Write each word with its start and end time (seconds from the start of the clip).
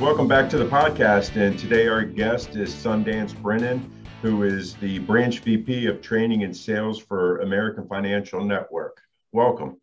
Welcome 0.00 0.28
back 0.28 0.48
to 0.50 0.58
the 0.58 0.64
podcast. 0.64 1.34
And 1.34 1.58
today 1.58 1.88
our 1.88 2.04
guest 2.04 2.54
is 2.54 2.72
Sundance 2.72 3.36
Brennan, 3.36 3.90
who 4.22 4.44
is 4.44 4.76
the 4.76 5.00
branch 5.00 5.40
VP 5.40 5.86
of 5.86 6.00
training 6.00 6.44
and 6.44 6.56
sales 6.56 7.00
for 7.00 7.38
American 7.38 7.84
Financial 7.88 8.44
Network. 8.44 9.02
Welcome. 9.32 9.80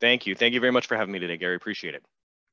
Thank 0.00 0.26
you. 0.26 0.34
Thank 0.34 0.54
you 0.54 0.60
very 0.60 0.72
much 0.72 0.86
for 0.86 0.96
having 0.96 1.12
me 1.12 1.18
today, 1.18 1.36
Gary. 1.36 1.56
Appreciate 1.56 1.94
it. 1.94 2.02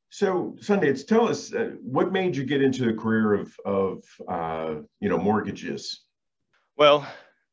So, 0.09 0.57
Sundance, 0.59 1.07
tell 1.07 1.29
us 1.29 1.53
uh, 1.53 1.71
what 1.81 2.11
made 2.11 2.35
you 2.35 2.43
get 2.43 2.61
into 2.61 2.83
the 2.83 2.93
career 2.93 3.33
of, 3.33 3.57
of 3.63 4.03
uh, 4.27 4.81
you 4.99 5.07
know, 5.07 5.17
mortgages? 5.17 6.01
Well, 6.75 7.07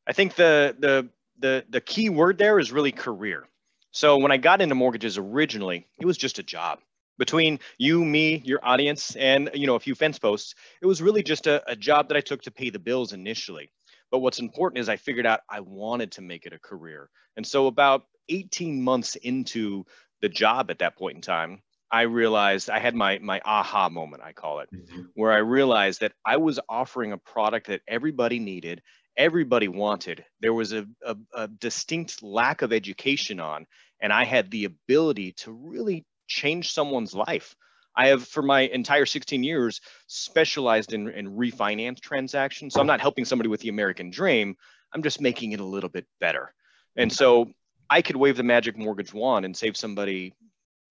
I 0.05 0.11
think 0.11 0.35
the, 0.35 0.75
the, 0.77 1.07
the, 1.39 1.63
the 1.69 1.79
key 1.79 2.09
word 2.09 2.37
there 2.37 2.59
is 2.59 2.73
really 2.73 2.91
career. 2.91 3.47
So 3.91 4.17
when 4.17 4.33
I 4.33 4.37
got 4.37 4.59
into 4.59 4.75
mortgages 4.75 5.17
originally, 5.17 5.87
it 6.01 6.05
was 6.05 6.17
just 6.17 6.37
a 6.37 6.43
job 6.43 6.79
between 7.17 7.59
you, 7.77 8.03
me, 8.03 8.41
your 8.45 8.59
audience, 8.63 9.15
and 9.15 9.49
you 9.53 9.67
know 9.67 9.75
a 9.75 9.79
few 9.79 9.95
fence 9.95 10.19
posts, 10.19 10.55
it 10.81 10.85
was 10.85 11.01
really 11.01 11.23
just 11.23 11.47
a, 11.47 11.63
a 11.69 11.75
job 11.75 12.09
that 12.09 12.17
I 12.17 12.21
took 12.21 12.41
to 12.43 12.51
pay 12.51 12.69
the 12.69 12.79
bills 12.79 13.13
initially. 13.13 13.71
But 14.11 14.19
what's 14.19 14.39
important 14.39 14.79
is 14.79 14.89
I 14.89 14.97
figured 14.97 15.25
out 15.25 15.41
I 15.49 15.59
wanted 15.59 16.13
to 16.13 16.21
make 16.21 16.45
it 16.45 16.53
a 16.53 16.59
career. 16.59 17.09
And 17.35 17.45
so 17.45 17.67
about 17.67 18.03
18 18.29 18.81
months 18.81 19.15
into 19.15 19.85
the 20.21 20.29
job 20.29 20.71
at 20.71 20.79
that 20.79 20.97
point 20.97 21.15
in 21.15 21.21
time, 21.21 21.61
I 21.91 22.01
realized 22.01 22.69
I 22.69 22.79
had 22.79 22.95
my 22.95 23.19
my 23.19 23.41
aha 23.45 23.89
moment, 23.89 24.23
I 24.23 24.33
call 24.33 24.59
it, 24.59 24.69
mm-hmm. 24.73 25.01
where 25.15 25.31
I 25.31 25.37
realized 25.37 26.01
that 26.01 26.13
I 26.25 26.37
was 26.37 26.59
offering 26.67 27.13
a 27.13 27.17
product 27.17 27.67
that 27.67 27.81
everybody 27.87 28.39
needed, 28.39 28.81
everybody 29.15 29.67
wanted. 29.67 30.25
There 30.41 30.53
was 30.53 30.73
a, 30.73 30.85
a, 31.05 31.15
a 31.33 31.47
distinct 31.47 32.21
lack 32.21 32.61
of 32.61 32.73
education 32.73 33.39
on, 33.39 33.67
and 34.01 34.11
I 34.11 34.25
had 34.25 34.51
the 34.51 34.65
ability 34.65 35.33
to 35.43 35.51
really 35.51 36.05
change 36.27 36.71
someone's 36.71 37.13
life. 37.13 37.55
I 37.95 38.07
have, 38.07 38.27
for 38.27 38.43
my 38.43 38.61
entire 38.61 39.07
16 39.07 39.43
years, 39.43 39.81
specialized 40.05 40.93
in, 40.93 41.09
in 41.09 41.35
refinance 41.35 41.99
transactions. 41.99 42.75
So 42.75 42.79
I'm 42.79 42.87
not 42.87 43.01
helping 43.01 43.25
somebody 43.25 43.49
with 43.49 43.61
the 43.61 43.69
American 43.69 44.11
dream. 44.11 44.55
I'm 44.93 45.01
just 45.01 45.19
making 45.19 45.53
it 45.53 45.59
a 45.59 45.65
little 45.65 45.89
bit 45.89 46.05
better. 46.19 46.53
And 46.95 47.11
so 47.11 47.51
I 47.89 48.01
could 48.01 48.15
wave 48.15 48.37
the 48.37 48.43
magic 48.43 48.77
mortgage 48.77 49.13
wand 49.13 49.45
and 49.45 49.57
save 49.57 49.75
somebody 49.75 50.33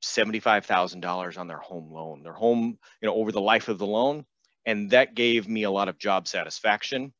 $75,000 0.02 1.38
on 1.38 1.46
their 1.46 1.58
home 1.58 1.92
loan, 1.92 2.22
their 2.22 2.32
home, 2.32 2.78
you 3.00 3.06
know, 3.06 3.14
over 3.14 3.32
the 3.32 3.40
life 3.40 3.68
of 3.68 3.78
the 3.78 3.86
loan. 3.86 4.24
And 4.64 4.90
that 4.90 5.14
gave 5.14 5.48
me 5.48 5.62
a 5.62 5.70
lot 5.70 5.88
of 5.88 5.98
job 5.98 6.26
satisfaction. 6.26 7.12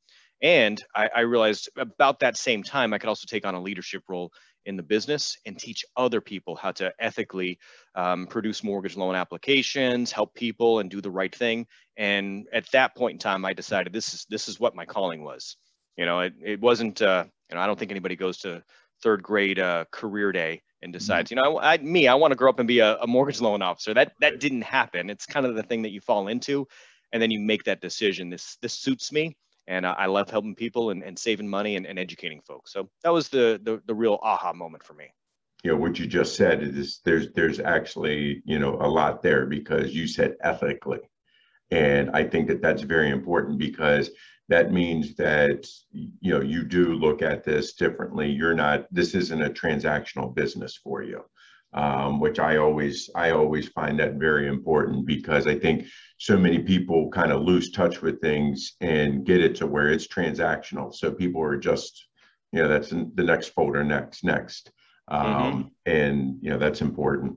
And 0.42 0.83
I, 0.94 1.09
I 1.14 1.20
realized 1.20 1.70
about 1.77 2.20
that 2.20 2.37
same 2.37 2.62
time, 2.62 2.92
I 2.92 2.98
could 2.98 3.09
also 3.09 3.27
take 3.28 3.47
on 3.47 3.55
a 3.55 3.62
leadership 3.62 4.03
role 4.09 4.33
in 4.67 4.77
the 4.77 4.83
business 4.83 5.39
and 5.47 5.59
teach 5.59 5.84
other 5.97 6.20
people 6.20 6.56
how 6.56 6.72
to 6.72 6.92
ethically 6.98 7.59
um, 7.95 8.27
produce 8.27 8.62
mortgage 8.62 8.97
loan 8.97 9.14
applications, 9.14 10.12
help 10.12 10.34
people, 10.34 10.81
and 10.81 10.91
do 10.91 11.00
the 11.00 11.11
right 11.11 11.34
thing. 11.34 11.67
And 11.97 12.47
at 12.53 12.70
that 12.72 12.94
point 12.94 13.14
in 13.14 13.19
time, 13.19 13.44
I 13.44 13.55
decided 13.55 13.92
this 13.92 14.12
is 14.12 14.27
this 14.28 14.48
is 14.48 14.61
what 14.61 14.75
my 14.75 14.84
calling 14.84 15.22
was. 15.22 15.56
You 15.97 16.05
know, 16.05 16.20
it, 16.20 16.34
it 16.42 16.61
wasn't. 16.61 17.00
Uh, 17.00 17.25
you 17.48 17.55
know, 17.55 17.62
I 17.62 17.67
don't 17.67 17.78
think 17.78 17.92
anybody 17.92 18.17
goes 18.17 18.39
to 18.39 18.62
third 19.03 19.22
grade 19.22 19.59
uh, 19.59 19.84
career 19.91 20.32
day 20.32 20.62
and 20.82 20.91
mm-hmm. 20.91 20.99
decides, 20.99 21.31
you 21.31 21.37
know, 21.37 21.60
I, 21.60 21.78
me, 21.78 22.09
I 22.09 22.15
want 22.15 22.32
to 22.32 22.37
grow 22.37 22.50
up 22.50 22.59
and 22.59 22.69
be 22.69 22.81
a, 22.81 22.97
a 22.99 23.06
mortgage 23.06 23.41
loan 23.41 23.62
officer. 23.62 23.94
That 23.94 24.12
that 24.21 24.41
didn't 24.41 24.62
happen. 24.62 25.10
It's 25.10 25.26
kind 25.26 25.47
of 25.47 25.55
the 25.55 25.62
thing 25.62 25.82
that 25.82 25.91
you 25.91 26.00
fall 26.00 26.28
into, 26.28 26.66
and 27.12 27.22
then 27.22 27.31
you 27.31 27.41
make 27.41 27.65
that 27.65 27.81
decision. 27.81 28.31
This 28.31 28.59
this 28.62 28.75
suits 28.75 29.12
me 29.12 29.37
and 29.69 29.84
uh, 29.84 29.94
I 29.97 30.06
love 30.06 30.31
helping 30.31 30.54
people 30.54 30.91
and, 30.91 31.03
and 31.03 31.19
saving 31.19 31.49
money 31.49 31.77
and, 31.77 31.87
and 31.87 31.99
educating 31.99 32.41
folks. 32.41 32.72
So 32.72 32.88
that 33.03 33.12
was 33.12 33.28
the, 33.28 33.60
the 33.62 33.82
the 33.87 33.94
real 33.94 34.19
aha 34.22 34.53
moment 34.53 34.84
for 34.84 34.94
me. 34.94 35.06
You 35.65 35.72
know 35.72 35.78
what 35.78 35.99
you 35.99 36.06
just 36.06 36.37
said 36.37 36.62
is 36.62 37.00
there's 37.04 37.32
there's 37.32 37.60
actually 37.60 38.43
you 38.44 38.59
know 38.59 38.75
a 38.81 38.88
lot 38.88 39.22
there 39.22 39.47
because 39.47 39.94
you 39.94 40.06
said 40.06 40.37
ethically, 40.41 41.00
and 41.71 42.10
I 42.10 42.25
think 42.25 42.49
that 42.49 42.62
that's 42.62 42.82
very 42.82 43.10
important 43.10 43.59
because 43.59 44.10
that 44.49 44.72
means 44.72 45.16
that 45.16 45.66
you 45.93 46.32
know 46.32 46.41
you 46.41 46.62
do 46.62 46.94
look 46.94 47.22
at 47.22 47.44
this 47.44 47.75
differently. 47.75 48.31
You're 48.31 48.55
not 48.55 48.87
this 48.93 49.15
isn't 49.15 49.43
a 49.43 49.50
transactional 49.50 50.34
business 50.34 50.76
for 50.76 51.03
you 51.03 51.25
um, 51.76 52.20
which 52.20 52.38
I 52.38 52.56
always 52.56 53.10
I 53.14 53.31
always 53.31 53.69
find 53.69 54.00
that 54.00 54.14
very 54.14 54.48
important 54.48 55.06
because 55.06 55.47
I 55.47 55.59
think 55.59 55.87
so 56.19 56.37
many 56.37 56.59
people 56.59 57.10
kind 57.10 57.31
of 57.31 57.42
lose 57.42 57.70
touch 57.70 58.00
with 58.00 58.20
things 58.20 58.72
and 58.81 59.25
get 59.26 59.42
it 59.42 59.54
to 59.56 59.66
where 59.66 59.91
it's 59.91 60.09
transactional. 60.09 60.92
So 60.94 61.12
people 61.12 61.42
are 61.42 61.59
just 61.59 62.06
you 62.53 62.62
know 62.62 62.69
that's 62.69 62.88
the 62.91 63.22
next 63.22 63.48
folder 63.48 63.84
next 63.84 64.25
next, 64.25 64.72
um, 65.09 65.26
mm-hmm. 65.26 65.62
and 65.84 66.38
you 66.41 66.50
know 66.50 66.59
that's 66.59 66.81
important. 66.81 67.37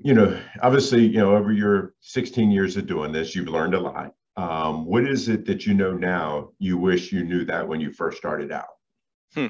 You 0.00 0.14
know, 0.14 0.40
obviously, 0.62 1.06
you 1.06 1.18
know, 1.18 1.36
over 1.36 1.52
your 1.52 1.94
16 2.00 2.50
years 2.50 2.76
of 2.76 2.86
doing 2.86 3.12
this, 3.12 3.36
you've 3.36 3.48
learned 3.48 3.74
a 3.74 3.80
lot. 3.80 4.14
Um, 4.36 4.86
what 4.86 5.04
is 5.04 5.28
it 5.28 5.44
that 5.46 5.66
you 5.66 5.74
know 5.74 5.92
now 5.92 6.50
you 6.58 6.78
wish 6.78 7.12
you 7.12 7.22
knew 7.22 7.44
that 7.44 7.68
when 7.68 7.80
you 7.80 7.92
first 7.92 8.16
started 8.16 8.50
out? 8.50 8.70
Hmm. 9.34 9.48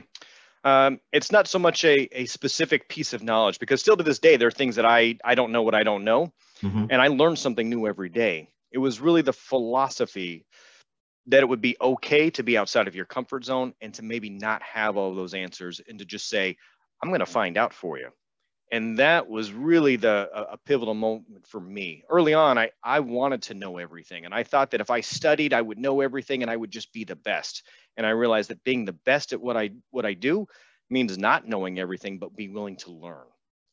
Um, 0.64 1.00
it's 1.12 1.32
not 1.32 1.48
so 1.48 1.58
much 1.58 1.84
a, 1.84 2.08
a 2.12 2.26
specific 2.26 2.88
piece 2.88 3.12
of 3.12 3.22
knowledge 3.22 3.58
because 3.58 3.80
still 3.80 3.96
to 3.96 4.04
this 4.04 4.20
day 4.20 4.36
there 4.36 4.48
are 4.48 4.52
things 4.52 4.76
that 4.76 4.84
I 4.86 5.16
I 5.24 5.34
don't 5.34 5.50
know 5.50 5.62
what 5.62 5.74
I 5.74 5.82
don't 5.82 6.04
know, 6.04 6.32
mm-hmm. 6.62 6.86
and 6.88 7.02
I 7.02 7.08
learn 7.08 7.36
something 7.36 7.68
new 7.68 7.86
every 7.86 8.08
day. 8.08 8.48
It 8.70 8.78
was 8.78 9.00
really 9.00 9.22
the 9.22 9.32
philosophy 9.32 10.46
that 11.26 11.40
it 11.40 11.48
would 11.48 11.60
be 11.60 11.76
okay 11.80 12.30
to 12.30 12.42
be 12.42 12.56
outside 12.56 12.88
of 12.88 12.94
your 12.94 13.04
comfort 13.04 13.44
zone 13.44 13.74
and 13.80 13.94
to 13.94 14.02
maybe 14.02 14.30
not 14.30 14.62
have 14.62 14.96
all 14.96 15.14
those 15.14 15.34
answers 15.34 15.80
and 15.88 15.98
to 15.98 16.04
just 16.04 16.28
say, 16.28 16.56
I'm 17.02 17.10
going 17.10 17.20
to 17.20 17.26
find 17.26 17.56
out 17.56 17.72
for 17.72 17.98
you. 17.98 18.08
And 18.72 18.98
that 18.98 19.28
was 19.28 19.52
really 19.52 19.96
the 19.96 20.28
a, 20.34 20.54
a 20.54 20.56
pivotal 20.56 20.94
moment 20.94 21.46
for 21.46 21.60
me. 21.60 22.02
Early 22.08 22.34
on, 22.34 22.58
I, 22.58 22.70
I 22.82 23.00
wanted 23.00 23.42
to 23.42 23.54
know 23.54 23.78
everything. 23.78 24.24
And 24.24 24.34
I 24.34 24.42
thought 24.42 24.70
that 24.72 24.80
if 24.80 24.90
I 24.90 25.02
studied, 25.02 25.52
I 25.52 25.62
would 25.62 25.78
know 25.78 26.00
everything 26.00 26.42
and 26.42 26.50
I 26.50 26.56
would 26.56 26.70
just 26.70 26.92
be 26.92 27.04
the 27.04 27.14
best 27.14 27.62
and 27.96 28.06
i 28.06 28.10
realized 28.10 28.50
that 28.50 28.62
being 28.64 28.84
the 28.84 28.92
best 28.92 29.32
at 29.32 29.40
what 29.40 29.56
i 29.56 29.70
what 29.90 30.06
i 30.06 30.14
do 30.14 30.46
means 30.90 31.16
not 31.18 31.46
knowing 31.48 31.78
everything 31.78 32.18
but 32.18 32.36
be 32.36 32.48
willing 32.48 32.76
to 32.76 32.90
learn 32.90 33.26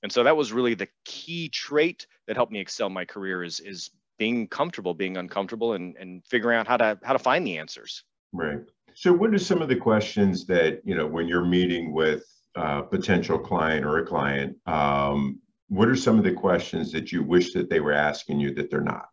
and 0.04 0.12
so 0.12 0.24
that 0.24 0.38
was 0.38 0.54
really 0.54 0.74
the 0.74 0.88
key 1.06 1.50
trait 1.50 2.08
that 2.28 2.36
helped 2.36 2.52
me 2.52 2.60
excel 2.60 2.90
my 2.90 3.06
career 3.06 3.44
is 3.44 3.60
is 3.60 3.92
being 4.18 4.48
comfortable 4.48 4.94
being 4.94 5.18
uncomfortable 5.18 5.74
and 5.74 5.96
and 5.98 6.24
figuring 6.26 6.58
out 6.58 6.68
how 6.68 6.78
to 6.78 6.98
how 7.04 7.14
to 7.14 7.20
find 7.20 7.46
the 7.46 7.58
answers 7.58 8.04
right 8.34 8.60
so 8.94 9.14
what 9.14 9.34
are 9.34 9.40
some 9.40 9.62
of 9.62 9.70
the 9.70 9.76
questions 9.76 10.46
that 10.46 10.82
you 10.84 10.96
know 10.96 11.08
when 11.08 11.28
you're 11.28 11.46
meeting 11.46 11.94
with 11.94 12.24
a 12.60 12.84
potential 12.84 13.40
client 13.40 13.86
or 13.86 14.00
a 14.00 14.06
client 14.06 14.56
um, 14.66 15.40
what 15.68 15.88
are 15.88 15.96
some 15.96 16.18
of 16.18 16.24
the 16.24 16.34
questions 16.34 16.92
that 16.92 17.12
you 17.12 17.24
wish 17.24 17.54
that 17.54 17.70
they 17.70 17.80
were 17.80 17.94
asking 17.94 18.40
you 18.40 18.54
that 18.54 18.70
they're 18.70 18.82
not 18.82 19.10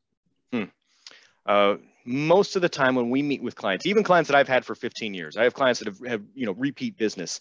hmm. 0.53 0.65
uh, 1.47 1.77
most 2.07 2.55
of 2.57 2.63
the 2.63 2.69
time 2.69 2.95
when 2.95 3.11
we 3.11 3.21
meet 3.21 3.43
with 3.43 3.57
clients, 3.57 3.85
even 3.85 4.05
clients 4.05 4.29
that 4.31 4.37
I've 4.37 4.49
had 4.49 4.65
for 4.65 4.75
15 4.75 5.13
years, 5.13 5.37
I 5.37 5.43
have 5.43 5.55
clients 5.55 5.81
that 5.81 5.89
have, 5.89 5.99
have 6.07 6.23
you 6.35 6.47
know 6.47 6.53
repeat 6.53 6.97
business. 6.97 7.41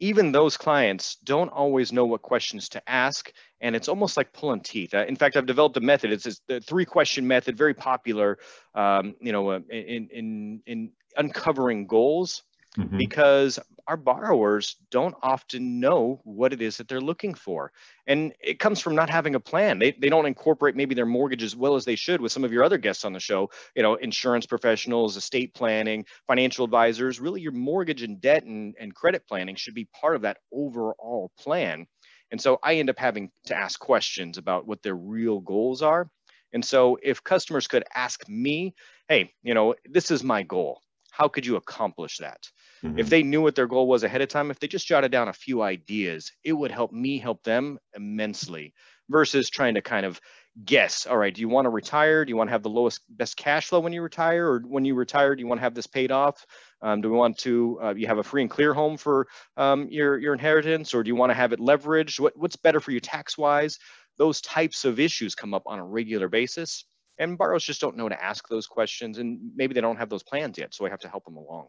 Even 0.00 0.32
those 0.32 0.56
clients 0.56 1.14
don't 1.22 1.48
always 1.48 1.92
know 1.92 2.04
what 2.04 2.20
questions 2.20 2.68
to 2.70 2.82
ask, 2.90 3.32
and 3.60 3.76
it's 3.76 3.88
almost 3.88 4.16
like 4.16 4.32
pulling 4.32 4.60
teeth. 4.60 4.92
Uh, 4.92 5.04
in 5.06 5.14
fact, 5.14 5.36
I've 5.36 5.46
developed 5.46 5.76
a 5.76 5.80
method. 5.80 6.10
It's 6.10 6.40
a 6.48 6.60
three 6.60 6.84
question 6.84 7.26
method, 7.26 7.56
very 7.56 7.74
popular, 7.74 8.38
um, 8.74 9.14
you 9.20 9.30
know, 9.30 9.50
uh, 9.50 9.60
in 9.70 10.08
in 10.10 10.62
in 10.66 10.90
uncovering 11.16 11.86
goals 11.86 12.42
mm-hmm. 12.78 12.96
because 12.96 13.58
our 13.86 13.96
borrowers 13.96 14.76
don't 14.90 15.14
often 15.22 15.80
know 15.80 16.20
what 16.24 16.52
it 16.52 16.62
is 16.62 16.76
that 16.76 16.88
they're 16.88 17.00
looking 17.00 17.34
for. 17.34 17.70
And 18.06 18.32
it 18.40 18.58
comes 18.58 18.80
from 18.80 18.94
not 18.94 19.10
having 19.10 19.34
a 19.34 19.40
plan. 19.40 19.78
They, 19.78 19.92
they 19.92 20.08
don't 20.08 20.26
incorporate 20.26 20.76
maybe 20.76 20.94
their 20.94 21.06
mortgage 21.06 21.42
as 21.42 21.54
well 21.54 21.76
as 21.76 21.84
they 21.84 21.96
should 21.96 22.20
with 22.20 22.32
some 22.32 22.44
of 22.44 22.52
your 22.52 22.64
other 22.64 22.78
guests 22.78 23.04
on 23.04 23.12
the 23.12 23.20
show, 23.20 23.50
you 23.74 23.82
know, 23.82 23.94
insurance 23.96 24.46
professionals, 24.46 25.16
estate 25.16 25.54
planning, 25.54 26.04
financial 26.26 26.64
advisors. 26.64 27.20
Really, 27.20 27.40
your 27.40 27.52
mortgage 27.52 28.02
and 28.02 28.20
debt 28.20 28.44
and, 28.44 28.74
and 28.80 28.94
credit 28.94 29.26
planning 29.28 29.56
should 29.56 29.74
be 29.74 29.88
part 29.98 30.16
of 30.16 30.22
that 30.22 30.38
overall 30.52 31.30
plan. 31.38 31.86
And 32.30 32.40
so 32.40 32.58
I 32.62 32.76
end 32.76 32.90
up 32.90 32.98
having 32.98 33.30
to 33.46 33.54
ask 33.54 33.78
questions 33.78 34.38
about 34.38 34.66
what 34.66 34.82
their 34.82 34.96
real 34.96 35.40
goals 35.40 35.82
are. 35.82 36.08
And 36.52 36.64
so 36.64 36.98
if 37.02 37.22
customers 37.22 37.66
could 37.66 37.84
ask 37.94 38.26
me, 38.28 38.74
hey, 39.08 39.32
you 39.42 39.54
know, 39.54 39.74
this 39.84 40.10
is 40.10 40.24
my 40.24 40.42
goal 40.42 40.80
how 41.14 41.28
could 41.28 41.46
you 41.46 41.54
accomplish 41.54 42.18
that? 42.18 42.50
Mm-hmm. 42.82 42.98
If 42.98 43.08
they 43.08 43.22
knew 43.22 43.40
what 43.40 43.54
their 43.54 43.68
goal 43.68 43.86
was 43.86 44.02
ahead 44.02 44.20
of 44.20 44.28
time, 44.28 44.50
if 44.50 44.58
they 44.58 44.66
just 44.66 44.88
jotted 44.88 45.12
down 45.12 45.28
a 45.28 45.32
few 45.32 45.62
ideas, 45.62 46.32
it 46.42 46.52
would 46.52 46.72
help 46.72 46.90
me 46.90 47.18
help 47.18 47.44
them 47.44 47.78
immensely 47.94 48.74
versus 49.08 49.48
trying 49.48 49.74
to 49.74 49.80
kind 49.80 50.04
of 50.04 50.20
guess. 50.64 51.06
All 51.06 51.16
right, 51.16 51.32
do 51.32 51.40
you 51.40 51.48
want 51.48 51.66
to 51.66 51.70
retire? 51.70 52.24
Do 52.24 52.30
you 52.30 52.36
want 52.36 52.48
to 52.48 52.52
have 52.52 52.64
the 52.64 52.68
lowest 52.68 53.00
best 53.08 53.36
cash 53.36 53.68
flow 53.68 53.78
when 53.78 53.92
you 53.92 54.02
retire, 54.02 54.44
or 54.44 54.60
when 54.66 54.84
you 54.84 54.96
retire, 54.96 55.36
do 55.36 55.40
you 55.40 55.46
want 55.46 55.60
to 55.60 55.62
have 55.62 55.74
this 55.74 55.86
paid 55.86 56.10
off? 56.10 56.44
Um, 56.82 57.00
do 57.00 57.12
we 57.12 57.16
want 57.16 57.38
to 57.38 57.78
uh, 57.80 57.94
you 57.94 58.08
have 58.08 58.18
a 58.18 58.24
free 58.24 58.42
and 58.42 58.50
clear 58.50 58.74
home 58.74 58.96
for 58.96 59.28
um, 59.56 59.86
your 59.90 60.18
your 60.18 60.32
inheritance, 60.32 60.94
or 60.94 61.04
do 61.04 61.08
you 61.08 61.16
want 61.16 61.30
to 61.30 61.34
have 61.34 61.52
it 61.52 61.60
leveraged? 61.60 62.18
What 62.18 62.32
what's 62.36 62.56
better 62.56 62.80
for 62.80 62.90
you 62.90 62.98
tax 62.98 63.38
wise? 63.38 63.78
Those 64.18 64.40
types 64.40 64.84
of 64.84 64.98
issues 64.98 65.36
come 65.36 65.54
up 65.54 65.62
on 65.66 65.78
a 65.78 65.84
regular 65.84 66.28
basis, 66.28 66.84
and 67.18 67.38
borrowers 67.38 67.64
just 67.64 67.80
don't 67.80 67.96
know 67.96 68.08
to 68.08 68.22
ask 68.22 68.48
those 68.48 68.66
questions, 68.66 69.18
and 69.18 69.38
maybe 69.54 69.74
they 69.74 69.80
don't 69.80 69.96
have 69.96 70.10
those 70.10 70.22
plans 70.22 70.58
yet. 70.58 70.74
So 70.74 70.86
I 70.86 70.90
have 70.90 71.00
to 71.00 71.08
help 71.08 71.24
them 71.24 71.36
along. 71.36 71.68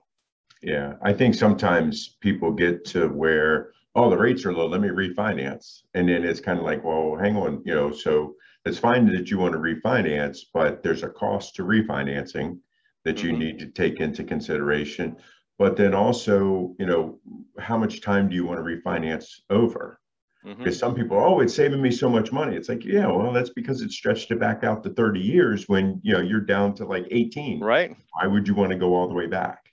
Yeah, 0.61 0.93
I 1.01 1.13
think 1.13 1.35
sometimes 1.35 2.17
people 2.21 2.51
get 2.51 2.85
to 2.85 3.07
where 3.07 3.71
oh 3.95 4.09
the 4.09 4.17
rates 4.17 4.45
are 4.45 4.53
low, 4.53 4.67
let 4.67 4.81
me 4.81 4.89
refinance, 4.89 5.83
and 5.93 6.09
then 6.09 6.23
it's 6.23 6.39
kind 6.39 6.59
of 6.59 6.65
like 6.65 6.83
well 6.83 7.17
hang 7.21 7.35
on, 7.35 7.61
you 7.65 7.75
know 7.75 7.91
so 7.91 8.35
it's 8.65 8.79
fine 8.79 9.05
that 9.13 9.29
you 9.29 9.37
want 9.37 9.53
to 9.53 9.59
refinance, 9.59 10.39
but 10.53 10.81
there's 10.81 11.03
a 11.03 11.09
cost 11.09 11.55
to 11.55 11.63
refinancing 11.63 12.57
that 13.03 13.21
you 13.21 13.29
mm-hmm. 13.29 13.39
need 13.39 13.59
to 13.59 13.67
take 13.67 13.99
into 13.99 14.23
consideration. 14.23 15.15
But 15.57 15.77
then 15.77 15.93
also, 15.93 16.75
you 16.79 16.85
know, 16.85 17.19
how 17.59 17.77
much 17.77 18.01
time 18.01 18.27
do 18.27 18.35
you 18.35 18.45
want 18.45 18.59
to 18.59 18.63
refinance 18.63 19.41
over? 19.49 20.01
Mm-hmm. 20.45 20.63
Because 20.63 20.77
some 20.77 20.93
people, 20.93 21.17
oh, 21.17 21.39
it's 21.39 21.55
saving 21.55 21.81
me 21.81 21.89
so 21.89 22.07
much 22.07 22.31
money. 22.31 22.55
It's 22.55 22.69
like, 22.69 22.85
yeah, 22.85 23.07
well, 23.07 23.33
that's 23.33 23.49
because 23.49 23.81
it 23.81 23.91
stretched 23.91 24.29
it 24.29 24.39
back 24.39 24.63
out 24.63 24.83
to 24.83 24.91
30 24.91 25.19
years 25.19 25.67
when 25.67 25.99
you 26.03 26.13
know 26.13 26.21
you're 26.21 26.39
down 26.41 26.75
to 26.75 26.85
like 26.85 27.07
18. 27.09 27.61
Right. 27.61 27.95
Why 28.11 28.27
would 28.27 28.47
you 28.47 28.53
want 28.53 28.71
to 28.71 28.77
go 28.77 28.93
all 28.93 29.07
the 29.07 29.13
way 29.15 29.25
back? 29.25 29.65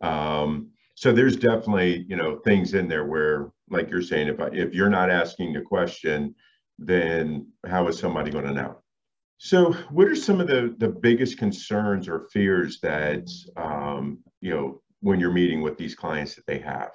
Um, 0.00 0.70
so 0.94 1.12
there's 1.12 1.36
definitely, 1.36 2.06
you 2.08 2.16
know, 2.16 2.38
things 2.38 2.74
in 2.74 2.88
there 2.88 3.04
where, 3.04 3.50
like 3.68 3.90
you're 3.90 4.02
saying, 4.02 4.28
if 4.28 4.40
I, 4.40 4.46
if 4.46 4.72
you're 4.72 4.88
not 4.88 5.10
asking 5.10 5.52
the 5.52 5.60
question, 5.60 6.34
then 6.78 7.48
how 7.66 7.88
is 7.88 7.98
somebody 7.98 8.30
going 8.30 8.46
to 8.46 8.52
know? 8.52 8.78
So, 9.38 9.72
what 9.90 10.08
are 10.08 10.16
some 10.16 10.40
of 10.40 10.46
the 10.46 10.74
the 10.78 10.88
biggest 10.88 11.38
concerns 11.38 12.08
or 12.08 12.28
fears 12.32 12.80
that 12.80 13.28
um, 13.56 14.20
you 14.40 14.50
know 14.50 14.80
when 15.00 15.20
you're 15.20 15.32
meeting 15.32 15.60
with 15.60 15.76
these 15.76 15.94
clients 15.94 16.34
that 16.36 16.46
they 16.46 16.58
have? 16.60 16.92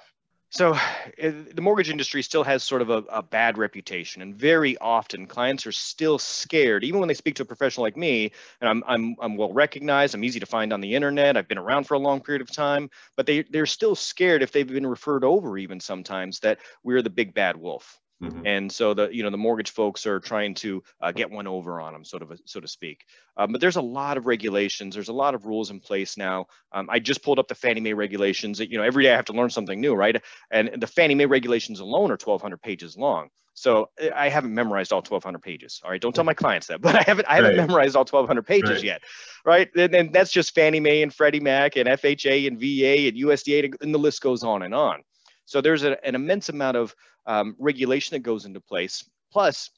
So, 0.52 0.76
eh, 1.18 1.30
the 1.52 1.62
mortgage 1.62 1.90
industry 1.90 2.22
still 2.22 2.42
has 2.42 2.64
sort 2.64 2.82
of 2.82 2.90
a, 2.90 3.04
a, 3.08 3.22
bad 3.22 3.56
reputation, 3.56 4.20
and 4.20 4.34
very 4.34 4.76
often 4.78 5.28
clients 5.28 5.64
are 5.64 5.72
still 5.72 6.18
scared, 6.18 6.82
even 6.82 6.98
when 6.98 7.06
they 7.06 7.14
speak 7.14 7.36
to 7.36 7.44
a 7.44 7.46
professional 7.46 7.84
like 7.84 7.96
me. 7.96 8.32
And 8.60 8.68
I'm 8.68 8.82
I'm 8.88 9.16
I'm 9.20 9.36
well 9.36 9.52
recognized. 9.52 10.12
I'm 10.12 10.24
easy 10.24 10.40
to 10.40 10.46
find 10.46 10.72
on 10.72 10.80
the 10.80 10.96
internet. 10.96 11.36
I've 11.36 11.46
been 11.46 11.56
around 11.56 11.84
for 11.84 11.94
a 11.94 12.00
long 12.00 12.20
period 12.20 12.42
of 12.42 12.50
time, 12.50 12.90
but 13.16 13.26
they 13.26 13.42
they're 13.44 13.64
still 13.64 13.94
scared 13.94 14.42
if 14.42 14.50
they've 14.50 14.66
been 14.66 14.86
referred 14.86 15.22
over, 15.22 15.56
even 15.56 15.78
sometimes 15.78 16.40
that 16.40 16.58
we're 16.82 17.02
the 17.02 17.10
big 17.10 17.32
bad 17.32 17.56
wolf. 17.56 18.00
Mm-hmm. 18.22 18.46
And 18.46 18.72
so 18.72 18.92
the 18.92 19.08
you 19.10 19.22
know 19.22 19.30
the 19.30 19.38
mortgage 19.38 19.70
folks 19.70 20.06
are 20.06 20.20
trying 20.20 20.54
to 20.56 20.82
uh, 21.00 21.10
get 21.12 21.30
one 21.30 21.46
over 21.46 21.80
on 21.80 21.92
them, 21.92 22.04
sort 22.04 22.22
of 22.22 22.30
a, 22.30 22.38
so 22.44 22.60
to 22.60 22.68
speak. 22.68 23.04
Um, 23.36 23.52
but 23.52 23.60
there's 23.60 23.76
a 23.76 23.82
lot 23.82 24.18
of 24.18 24.26
regulations. 24.26 24.94
There's 24.94 25.08
a 25.08 25.12
lot 25.12 25.34
of 25.34 25.46
rules 25.46 25.70
in 25.70 25.80
place 25.80 26.16
now. 26.18 26.46
Um, 26.72 26.88
I 26.90 26.98
just 26.98 27.22
pulled 27.22 27.38
up 27.38 27.48
the 27.48 27.54
Fannie 27.54 27.80
Mae 27.80 27.94
regulations. 27.94 28.58
That, 28.58 28.70
you 28.70 28.76
know, 28.76 28.84
every 28.84 29.04
day 29.04 29.12
I 29.12 29.16
have 29.16 29.24
to 29.26 29.32
learn 29.32 29.50
something 29.50 29.80
new, 29.80 29.94
right? 29.94 30.20
And 30.50 30.70
the 30.78 30.86
Fannie 30.86 31.14
Mae 31.14 31.26
regulations 31.26 31.80
alone 31.80 32.10
are 32.10 32.18
1,200 32.20 32.60
pages 32.60 32.96
long. 32.96 33.30
So 33.54 33.90
I 34.14 34.28
haven't 34.28 34.54
memorized 34.54 34.92
all 34.92 35.00
1,200 35.00 35.40
pages. 35.40 35.80
All 35.84 35.90
right, 35.90 36.00
don't 36.00 36.14
tell 36.14 36.24
my 36.24 36.34
clients 36.34 36.68
that, 36.68 36.80
but 36.82 36.94
I 36.94 37.02
haven't 37.02 37.26
I 37.28 37.36
haven't 37.36 37.56
right. 37.56 37.68
memorized 37.68 37.96
all 37.96 38.04
1,200 38.04 38.42
pages 38.42 38.70
right. 38.70 38.84
yet, 38.84 39.02
right? 39.44 39.68
And, 39.76 39.94
and 39.94 40.12
that's 40.12 40.32
just 40.32 40.54
Fannie 40.54 40.80
Mae 40.80 41.02
and 41.02 41.12
Freddie 41.12 41.40
Mac 41.40 41.76
and 41.76 41.88
FHA 41.88 42.46
and 42.46 42.58
VA 42.58 43.08
and 43.08 43.16
USDA, 43.16 43.74
and 43.82 43.94
the 43.94 43.98
list 43.98 44.22
goes 44.22 44.42
on 44.42 44.62
and 44.62 44.74
on. 44.74 45.02
So 45.50 45.60
there's 45.60 45.82
a, 45.82 46.02
an 46.06 46.14
immense 46.14 46.48
amount 46.48 46.76
of 46.76 46.94
um, 47.26 47.56
regulation 47.58 48.14
that 48.14 48.20
goes 48.20 48.44
into 48.44 48.60
place. 48.60 49.04
Plus, 49.32 49.68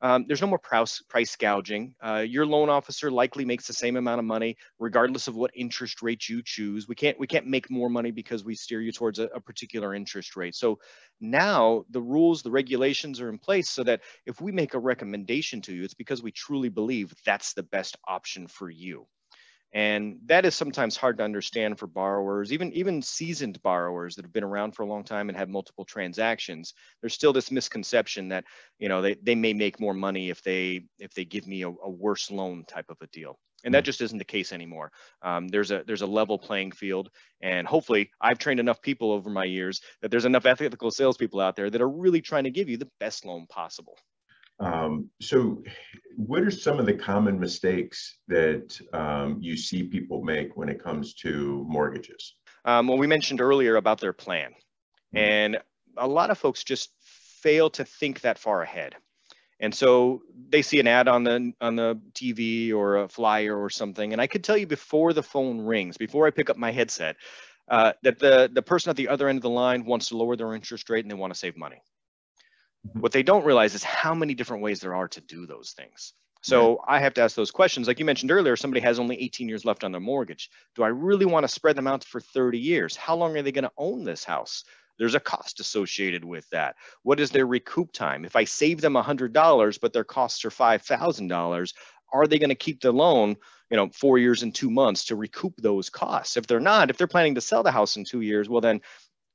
um, 0.00 0.24
there's 0.26 0.40
no 0.40 0.46
more 0.46 0.58
price, 0.58 1.02
price 1.10 1.36
gouging. 1.36 1.94
Uh, 2.02 2.24
your 2.26 2.46
loan 2.46 2.70
officer 2.70 3.10
likely 3.10 3.44
makes 3.44 3.66
the 3.66 3.74
same 3.74 3.96
amount 3.96 4.18
of 4.18 4.24
money 4.24 4.56
regardless 4.78 5.28
of 5.28 5.36
what 5.36 5.50
interest 5.54 6.00
rate 6.00 6.26
you 6.26 6.40
choose. 6.42 6.88
We 6.88 6.94
can't 6.94 7.20
we 7.20 7.26
can't 7.26 7.46
make 7.46 7.68
more 7.68 7.90
money 7.90 8.12
because 8.12 8.44
we 8.44 8.54
steer 8.54 8.80
you 8.80 8.92
towards 8.92 9.18
a, 9.18 9.24
a 9.24 9.40
particular 9.40 9.94
interest 9.94 10.36
rate. 10.36 10.54
So 10.54 10.78
now 11.20 11.84
the 11.90 12.00
rules, 12.00 12.42
the 12.42 12.50
regulations 12.50 13.20
are 13.20 13.28
in 13.28 13.36
place 13.36 13.68
so 13.68 13.84
that 13.84 14.00
if 14.24 14.40
we 14.40 14.52
make 14.52 14.72
a 14.72 14.78
recommendation 14.78 15.60
to 15.62 15.74
you, 15.74 15.84
it's 15.84 15.92
because 15.92 16.22
we 16.22 16.32
truly 16.32 16.70
believe 16.70 17.12
that's 17.26 17.52
the 17.52 17.62
best 17.64 17.98
option 18.08 18.46
for 18.46 18.70
you. 18.70 19.06
And 19.72 20.18
that 20.26 20.44
is 20.44 20.56
sometimes 20.56 20.96
hard 20.96 21.18
to 21.18 21.24
understand 21.24 21.78
for 21.78 21.86
borrowers, 21.86 22.52
even, 22.52 22.72
even 22.72 23.02
seasoned 23.02 23.62
borrowers 23.62 24.16
that 24.16 24.24
have 24.24 24.32
been 24.32 24.44
around 24.44 24.72
for 24.72 24.82
a 24.82 24.86
long 24.86 25.04
time 25.04 25.28
and 25.28 25.38
have 25.38 25.48
multiple 25.48 25.84
transactions. 25.84 26.74
There's 27.00 27.14
still 27.14 27.32
this 27.32 27.52
misconception 27.52 28.28
that, 28.28 28.44
you 28.78 28.88
know, 28.88 29.00
they, 29.00 29.14
they 29.22 29.36
may 29.36 29.52
make 29.52 29.78
more 29.78 29.94
money 29.94 30.30
if 30.30 30.42
they 30.42 30.86
if 30.98 31.14
they 31.14 31.24
give 31.24 31.46
me 31.46 31.62
a, 31.62 31.68
a 31.68 31.90
worse 31.90 32.30
loan 32.30 32.64
type 32.66 32.86
of 32.88 32.96
a 33.00 33.06
deal. 33.08 33.38
And 33.62 33.74
that 33.74 33.82
mm. 33.82 33.86
just 33.86 34.00
isn't 34.00 34.18
the 34.18 34.24
case 34.24 34.52
anymore. 34.52 34.90
Um, 35.22 35.46
there's 35.48 35.70
a 35.70 35.84
there's 35.86 36.02
a 36.02 36.06
level 36.06 36.38
playing 36.38 36.72
field, 36.72 37.10
and 37.42 37.66
hopefully, 37.66 38.10
I've 38.20 38.38
trained 38.38 38.58
enough 38.58 38.80
people 38.80 39.12
over 39.12 39.28
my 39.30 39.44
years 39.44 39.80
that 40.00 40.10
there's 40.10 40.24
enough 40.24 40.46
ethical 40.46 40.90
salespeople 40.90 41.40
out 41.40 41.56
there 41.56 41.70
that 41.70 41.80
are 41.80 41.88
really 41.88 42.22
trying 42.22 42.44
to 42.44 42.50
give 42.50 42.68
you 42.68 42.78
the 42.78 42.90
best 42.98 43.24
loan 43.24 43.46
possible. 43.46 43.96
Um, 44.60 45.08
so, 45.20 45.62
what 46.16 46.42
are 46.42 46.50
some 46.50 46.78
of 46.78 46.86
the 46.86 46.92
common 46.92 47.40
mistakes 47.40 48.18
that 48.28 48.78
um, 48.92 49.38
you 49.40 49.56
see 49.56 49.84
people 49.84 50.22
make 50.22 50.56
when 50.56 50.68
it 50.68 50.82
comes 50.82 51.14
to 51.14 51.64
mortgages? 51.66 52.34
Um, 52.64 52.86
well, 52.86 52.98
we 52.98 53.06
mentioned 53.06 53.40
earlier 53.40 53.76
about 53.76 54.00
their 54.00 54.12
plan, 54.12 54.50
mm-hmm. 54.50 55.16
and 55.16 55.58
a 55.96 56.06
lot 56.06 56.30
of 56.30 56.38
folks 56.38 56.62
just 56.62 56.90
fail 57.00 57.70
to 57.70 57.84
think 57.84 58.20
that 58.20 58.38
far 58.38 58.62
ahead. 58.62 58.94
And 59.60 59.74
so 59.74 60.22
they 60.48 60.62
see 60.62 60.80
an 60.80 60.86
ad 60.86 61.08
on 61.08 61.24
the 61.24 61.52
on 61.60 61.76
the 61.76 62.00
TV 62.12 62.72
or 62.72 62.98
a 62.98 63.08
flyer 63.08 63.56
or 63.58 63.70
something, 63.70 64.12
and 64.12 64.20
I 64.20 64.26
could 64.26 64.44
tell 64.44 64.56
you 64.56 64.66
before 64.66 65.12
the 65.12 65.22
phone 65.22 65.60
rings, 65.60 65.96
before 65.96 66.26
I 66.26 66.30
pick 66.30 66.50
up 66.50 66.56
my 66.56 66.70
headset, 66.70 67.16
uh, 67.68 67.92
that 68.02 68.18
the 68.18 68.50
the 68.52 68.62
person 68.62 68.90
at 68.90 68.96
the 68.96 69.08
other 69.08 69.28
end 69.28 69.38
of 69.38 69.42
the 69.42 69.50
line 69.50 69.84
wants 69.84 70.08
to 70.08 70.16
lower 70.16 70.36
their 70.36 70.54
interest 70.54 70.90
rate 70.90 71.04
and 71.04 71.10
they 71.10 71.14
want 71.14 71.32
to 71.32 71.38
save 71.38 71.56
money. 71.56 71.82
Mm-hmm. 72.86 73.00
What 73.00 73.12
they 73.12 73.22
don't 73.22 73.44
realize 73.44 73.74
is 73.74 73.84
how 73.84 74.14
many 74.14 74.34
different 74.34 74.62
ways 74.62 74.80
there 74.80 74.94
are 74.94 75.08
to 75.08 75.20
do 75.20 75.46
those 75.46 75.72
things. 75.72 76.14
So 76.42 76.70
yeah. 76.70 76.96
I 76.96 77.00
have 77.00 77.14
to 77.14 77.22
ask 77.22 77.36
those 77.36 77.50
questions. 77.50 77.86
Like 77.86 77.98
you 77.98 78.04
mentioned 78.04 78.30
earlier, 78.30 78.56
somebody 78.56 78.80
has 78.80 78.98
only 78.98 79.20
18 79.20 79.48
years 79.48 79.64
left 79.64 79.84
on 79.84 79.92
their 79.92 80.00
mortgage. 80.00 80.50
Do 80.74 80.82
I 80.82 80.88
really 80.88 81.26
want 81.26 81.44
to 81.44 81.48
spread 81.48 81.76
them 81.76 81.86
out 81.86 82.02
for 82.04 82.20
30 82.20 82.58
years? 82.58 82.96
How 82.96 83.14
long 83.14 83.36
are 83.36 83.42
they 83.42 83.52
going 83.52 83.64
to 83.64 83.72
own 83.76 84.04
this 84.04 84.24
house? 84.24 84.64
There's 84.98 85.14
a 85.14 85.20
cost 85.20 85.60
associated 85.60 86.24
with 86.24 86.48
that. 86.50 86.76
What 87.02 87.20
is 87.20 87.30
their 87.30 87.46
recoup 87.46 87.92
time? 87.92 88.24
If 88.24 88.36
I 88.36 88.44
save 88.44 88.80
them 88.80 88.94
$100, 88.94 89.80
but 89.80 89.92
their 89.92 90.04
costs 90.04 90.44
are 90.44 90.50
$5,000, 90.50 91.72
are 92.12 92.26
they 92.26 92.38
going 92.38 92.50
to 92.50 92.54
keep 92.54 92.80
the 92.80 92.92
loan, 92.92 93.36
you 93.70 93.76
know, 93.76 93.88
four 93.90 94.18
years 94.18 94.42
and 94.42 94.54
two 94.54 94.70
months 94.70 95.06
to 95.06 95.16
recoup 95.16 95.54
those 95.56 95.90
costs? 95.90 96.36
If 96.36 96.46
they're 96.46 96.60
not, 96.60 96.90
if 96.90 96.96
they're 96.96 97.06
planning 97.06 97.34
to 97.36 97.40
sell 97.40 97.62
the 97.62 97.70
house 97.70 97.96
in 97.96 98.04
two 98.04 98.20
years, 98.20 98.48
well, 98.48 98.60
then 98.60 98.80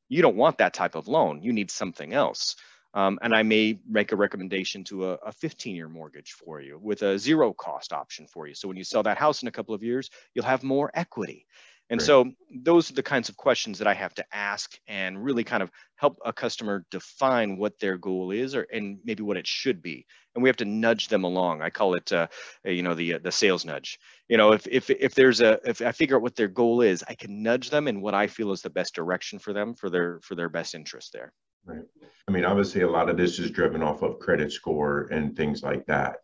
you 0.09 0.21
don't 0.21 0.35
want 0.35 0.57
that 0.59 0.73
type 0.73 0.95
of 0.95 1.07
loan. 1.07 1.41
You 1.41 1.53
need 1.53 1.71
something 1.71 2.13
else. 2.13 2.55
Um, 2.95 3.19
and 3.21 3.35
I 3.35 3.43
may 3.43 3.77
make 3.87 4.13
a 4.13 4.15
recommendation 4.15 4.83
to 4.85 5.11
a, 5.11 5.13
a 5.15 5.31
15 5.33 5.75
year 5.75 5.89
mortgage 5.89 6.31
for 6.31 6.61
you 6.61 6.79
with 6.81 7.01
a 7.01 7.19
zero 7.19 7.53
cost 7.53 7.91
option 7.91 8.25
for 8.25 8.47
you. 8.47 8.55
So 8.55 8.69
when 8.69 8.77
you 8.77 8.85
sell 8.85 9.03
that 9.03 9.17
house 9.17 9.41
in 9.41 9.49
a 9.49 9.51
couple 9.51 9.75
of 9.75 9.83
years, 9.83 10.09
you'll 10.33 10.45
have 10.45 10.63
more 10.63 10.89
equity. 10.93 11.45
And 11.89 11.99
right. 11.99 12.05
so 12.05 12.31
those 12.63 12.89
are 12.89 12.95
the 12.95 13.03
kinds 13.03 13.29
of 13.29 13.37
questions 13.37 13.77
that 13.77 13.87
I 13.87 13.93
have 13.93 14.15
to 14.15 14.25
ask 14.33 14.75
and 14.87 15.23
really 15.23 15.43
kind 15.43 15.61
of 15.61 15.69
help 15.97 16.17
a 16.25 16.33
customer 16.33 16.83
define 16.89 17.57
what 17.57 17.77
their 17.79 17.97
goal 17.97 18.31
is 18.31 18.55
or 18.55 18.65
and 18.73 18.97
maybe 19.03 19.21
what 19.21 19.37
it 19.37 19.45
should 19.45 19.83
be. 19.83 20.05
And 20.33 20.41
we 20.41 20.49
have 20.49 20.57
to 20.57 20.65
nudge 20.65 21.09
them 21.09 21.25
along. 21.25 21.61
I 21.61 21.69
call 21.69 21.93
it, 21.93 22.11
uh, 22.11 22.27
you 22.63 22.81
know, 22.81 22.95
the 22.95 23.19
the 23.19 23.31
sales 23.31 23.65
nudge. 23.65 23.99
You 24.29 24.37
know, 24.37 24.53
if 24.53 24.65
if 24.67 24.89
if 24.89 25.13
there's 25.13 25.41
a 25.41 25.59
if 25.63 25.81
I 25.81 25.91
figure 25.91 26.15
out 26.15 26.23
what 26.23 26.35
their 26.35 26.47
goal 26.47 26.81
is, 26.81 27.03
I 27.07 27.13
can 27.13 27.43
nudge 27.43 27.69
them 27.69 27.87
in 27.87 28.01
what 28.01 28.15
I 28.15 28.27
feel 28.27 28.51
is 28.51 28.61
the 28.61 28.69
best 28.71 28.95
direction 28.95 29.37
for 29.37 29.53
them 29.53 29.75
for 29.75 29.91
their 29.91 30.19
for 30.23 30.33
their 30.33 30.49
best 30.49 30.73
interest 30.73 31.13
there. 31.13 31.33
Right. 31.65 31.83
I 32.27 32.31
mean, 32.31 32.45
obviously, 32.45 32.81
a 32.81 32.89
lot 32.89 33.09
of 33.09 33.17
this 33.17 33.39
is 33.39 33.51
driven 33.51 33.81
off 33.81 34.01
of 34.01 34.19
credit 34.19 34.51
score 34.51 35.07
and 35.11 35.35
things 35.35 35.63
like 35.63 35.85
that. 35.87 36.17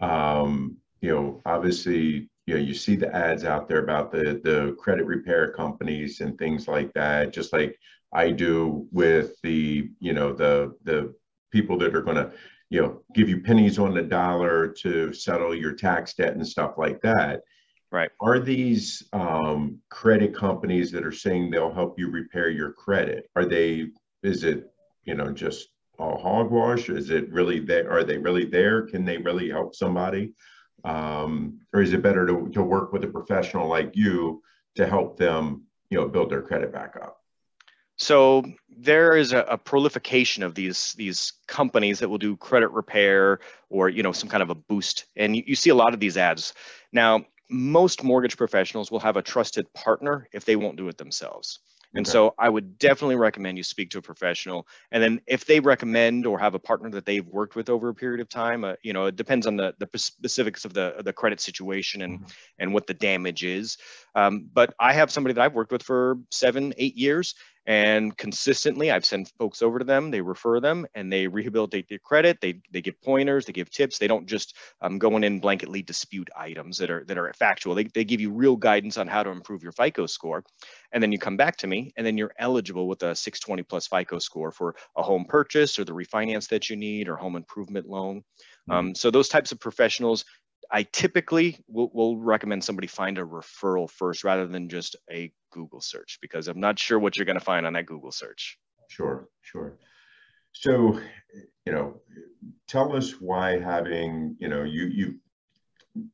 Um, 0.00 0.76
you 1.00 1.10
know, 1.10 1.40
obviously, 1.46 2.28
you 2.46 2.54
know, 2.54 2.60
you 2.60 2.74
see 2.74 2.96
the 2.96 3.14
ads 3.14 3.44
out 3.44 3.68
there 3.68 3.82
about 3.82 4.10
the 4.10 4.40
the 4.42 4.76
credit 4.78 5.06
repair 5.06 5.52
companies 5.52 6.20
and 6.20 6.36
things 6.38 6.66
like 6.66 6.92
that, 6.94 7.32
just 7.32 7.52
like 7.52 7.78
I 8.12 8.30
do 8.30 8.86
with 8.90 9.40
the, 9.42 9.90
you 10.00 10.12
know, 10.12 10.32
the 10.32 10.74
the 10.84 11.14
people 11.52 11.78
that 11.78 11.94
are 11.94 12.02
going 12.02 12.16
to, 12.16 12.32
you 12.70 12.82
know, 12.82 13.02
give 13.14 13.28
you 13.28 13.40
pennies 13.40 13.78
on 13.78 13.94
the 13.94 14.02
dollar 14.02 14.68
to 14.68 15.12
settle 15.12 15.54
your 15.54 15.72
tax 15.72 16.14
debt 16.14 16.34
and 16.34 16.46
stuff 16.46 16.74
like 16.78 17.00
that. 17.02 17.42
Right. 17.92 18.10
Are 18.20 18.38
these 18.38 19.02
um, 19.12 19.78
credit 19.88 20.34
companies 20.34 20.92
that 20.92 21.04
are 21.04 21.12
saying 21.12 21.50
they'll 21.50 21.74
help 21.74 21.98
you 21.98 22.08
repair 22.08 22.48
your 22.48 22.72
credit? 22.72 23.28
Are 23.34 23.44
they? 23.44 23.88
Is 24.22 24.44
it 24.44 24.70
you 25.04 25.14
know, 25.14 25.32
just 25.32 25.68
all 25.98 26.18
hogwash? 26.18 26.88
Is 26.88 27.10
it 27.10 27.30
really 27.32 27.60
there? 27.60 27.90
Are 27.90 28.04
they 28.04 28.18
really 28.18 28.46
there? 28.46 28.82
Can 28.82 29.04
they 29.04 29.18
really 29.18 29.50
help 29.50 29.74
somebody? 29.74 30.32
Um, 30.84 31.60
or 31.72 31.82
is 31.82 31.92
it 31.92 32.02
better 32.02 32.26
to, 32.26 32.48
to 32.54 32.62
work 32.62 32.92
with 32.92 33.04
a 33.04 33.08
professional 33.08 33.68
like 33.68 33.92
you 33.94 34.42
to 34.76 34.86
help 34.86 35.18
them, 35.18 35.64
you 35.90 35.98
know, 35.98 36.08
build 36.08 36.30
their 36.30 36.42
credit 36.42 36.72
back 36.72 36.96
up? 36.96 37.18
So 37.96 38.44
there 38.74 39.14
is 39.14 39.32
a, 39.34 39.40
a, 39.40 39.58
proliferation 39.58 40.42
of 40.42 40.54
these 40.54 40.94
these 40.94 41.34
companies 41.46 41.98
that 41.98 42.08
will 42.08 42.16
do 42.16 42.34
credit 42.34 42.70
repair 42.70 43.40
or 43.68 43.90
you 43.90 44.02
know 44.02 44.12
some 44.12 44.28
kind 44.30 44.42
of 44.42 44.48
a 44.48 44.54
boost, 44.54 45.04
and 45.16 45.36
you, 45.36 45.42
you 45.46 45.54
see 45.54 45.68
a 45.68 45.74
lot 45.74 45.92
of 45.92 46.00
these 46.00 46.16
ads. 46.16 46.54
Now, 46.92 47.26
most 47.50 48.02
mortgage 48.02 48.38
professionals 48.38 48.90
will 48.90 49.00
have 49.00 49.18
a 49.18 49.22
trusted 49.22 49.70
partner 49.74 50.28
if 50.32 50.46
they 50.46 50.56
won't 50.56 50.78
do 50.78 50.88
it 50.88 50.96
themselves. 50.96 51.58
And 51.94 52.06
okay. 52.06 52.12
so 52.12 52.34
I 52.38 52.48
would 52.48 52.78
definitely 52.78 53.16
recommend 53.16 53.58
you 53.58 53.64
speak 53.64 53.90
to 53.90 53.98
a 53.98 54.02
professional. 54.02 54.66
And 54.92 55.02
then 55.02 55.20
if 55.26 55.44
they 55.44 55.58
recommend 55.58 56.24
or 56.24 56.38
have 56.38 56.54
a 56.54 56.58
partner 56.58 56.90
that 56.90 57.04
they've 57.04 57.26
worked 57.26 57.56
with 57.56 57.68
over 57.68 57.88
a 57.88 57.94
period 57.94 58.20
of 58.20 58.28
time, 58.28 58.64
uh, 58.64 58.74
you 58.82 58.92
know, 58.92 59.06
it 59.06 59.16
depends 59.16 59.46
on 59.46 59.56
the, 59.56 59.74
the 59.78 59.98
specifics 59.98 60.64
of 60.64 60.72
the, 60.72 60.94
the 61.04 61.12
credit 61.12 61.40
situation 61.40 62.02
and, 62.02 62.20
mm-hmm. 62.20 62.30
and 62.60 62.72
what 62.72 62.86
the 62.86 62.94
damage 62.94 63.42
is. 63.42 63.76
Um, 64.14 64.48
but 64.52 64.74
I 64.78 64.92
have 64.92 65.10
somebody 65.10 65.34
that 65.34 65.42
I've 65.42 65.54
worked 65.54 65.72
with 65.72 65.82
for 65.82 66.18
seven, 66.30 66.72
eight 66.76 66.96
years 66.96 67.34
and 67.66 68.16
consistently 68.16 68.90
i've 68.90 69.04
sent 69.04 69.32
folks 69.38 69.60
over 69.60 69.78
to 69.78 69.84
them 69.84 70.10
they 70.10 70.20
refer 70.20 70.60
them 70.60 70.86
and 70.94 71.12
they 71.12 71.26
rehabilitate 71.26 71.88
their 71.88 71.98
credit 71.98 72.38
they, 72.40 72.60
they 72.70 72.80
give 72.80 73.00
pointers 73.02 73.44
they 73.44 73.52
give 73.52 73.70
tips 73.70 73.98
they 73.98 74.06
don't 74.06 74.26
just 74.26 74.56
um, 74.80 74.98
go 74.98 75.16
in 75.16 75.24
and 75.24 75.42
blanketly 75.42 75.84
dispute 75.84 76.28
items 76.36 76.78
that 76.78 76.90
are 76.90 77.04
that 77.04 77.18
are 77.18 77.32
factual 77.34 77.74
they, 77.74 77.84
they 77.84 78.04
give 78.04 78.20
you 78.20 78.30
real 78.30 78.56
guidance 78.56 78.96
on 78.96 79.06
how 79.06 79.22
to 79.22 79.30
improve 79.30 79.62
your 79.62 79.72
fico 79.72 80.06
score 80.06 80.42
and 80.92 81.02
then 81.02 81.12
you 81.12 81.18
come 81.18 81.36
back 81.36 81.56
to 81.56 81.66
me 81.66 81.92
and 81.96 82.06
then 82.06 82.16
you're 82.16 82.32
eligible 82.38 82.88
with 82.88 83.02
a 83.02 83.14
620 83.14 83.62
plus 83.64 83.86
fico 83.86 84.18
score 84.18 84.50
for 84.50 84.74
a 84.96 85.02
home 85.02 85.24
purchase 85.26 85.78
or 85.78 85.84
the 85.84 85.92
refinance 85.92 86.48
that 86.48 86.70
you 86.70 86.76
need 86.76 87.08
or 87.08 87.16
home 87.16 87.36
improvement 87.36 87.86
loan 87.86 88.18
mm-hmm. 88.18 88.72
um, 88.72 88.94
so 88.94 89.10
those 89.10 89.28
types 89.28 89.52
of 89.52 89.60
professionals 89.60 90.24
I 90.72 90.84
typically 90.84 91.58
will, 91.68 91.90
will, 91.92 92.16
recommend 92.16 92.62
somebody 92.62 92.86
find 92.86 93.18
a 93.18 93.22
referral 93.22 93.90
first 93.90 94.22
rather 94.22 94.46
than 94.46 94.68
just 94.68 94.96
a 95.10 95.32
Google 95.50 95.80
search 95.80 96.18
because 96.22 96.46
I'm 96.46 96.60
not 96.60 96.78
sure 96.78 96.98
what 96.98 97.16
you're 97.16 97.26
going 97.26 97.38
to 97.38 97.44
find 97.44 97.66
on 97.66 97.72
that 97.72 97.86
Google 97.86 98.12
search. 98.12 98.58
Sure, 98.88 99.28
sure. 99.42 99.78
So, 100.52 101.00
you 101.64 101.72
know, 101.72 102.00
tell 102.68 102.94
us 102.96 103.20
why 103.20 103.58
having, 103.58 104.36
you 104.38 104.48
know, 104.48 104.62
you 104.62 104.86
you 104.86 105.14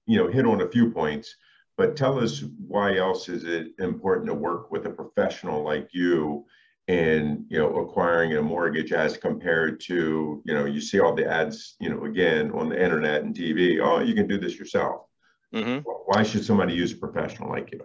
you 0.07 0.19
know 0.19 0.29
hit 0.29 0.47
on 0.47 0.63
a 0.63 0.69
few 0.69 0.91
points, 0.91 1.37
but 1.77 1.97
tell 1.97 2.19
us 2.19 2.43
why 2.67 2.97
else 2.97 3.29
is 3.29 3.45
it 3.45 3.69
important 3.79 4.27
to 4.29 4.35
work 4.35 4.71
with 4.71 4.87
a 4.87 4.91
professional 4.91 5.63
like 5.63 5.89
you 5.93 6.45
in 6.89 7.45
you 7.49 7.59
know 7.59 7.75
acquiring 7.79 8.37
a 8.37 8.43
mortgage 8.43 8.93
as 8.93 9.17
compared 9.17 9.81
to 9.81 10.41
you 10.45 10.55
know 10.55 10.67
you 10.67 10.81
see 10.81 11.01
all 11.01 11.15
the 11.15 11.29
ads 11.29 11.75
you 11.81 11.91
know 11.91 12.05
again 12.05 12.53
on 12.53 12.69
the 12.69 12.81
internet 12.81 13.23
and 13.23 13.35
tv 13.35 13.81
oh 13.83 14.01
you 14.01 14.15
can 14.15 14.29
do 14.29 14.39
this 14.39 14.57
yourself 14.57 15.03
mm-hmm. 15.53 15.79
why 16.07 16.23
should 16.23 16.45
somebody 16.45 16.75
use 16.75 16.93
a 16.93 16.97
professional 16.97 17.51
like 17.51 17.73
you 17.73 17.81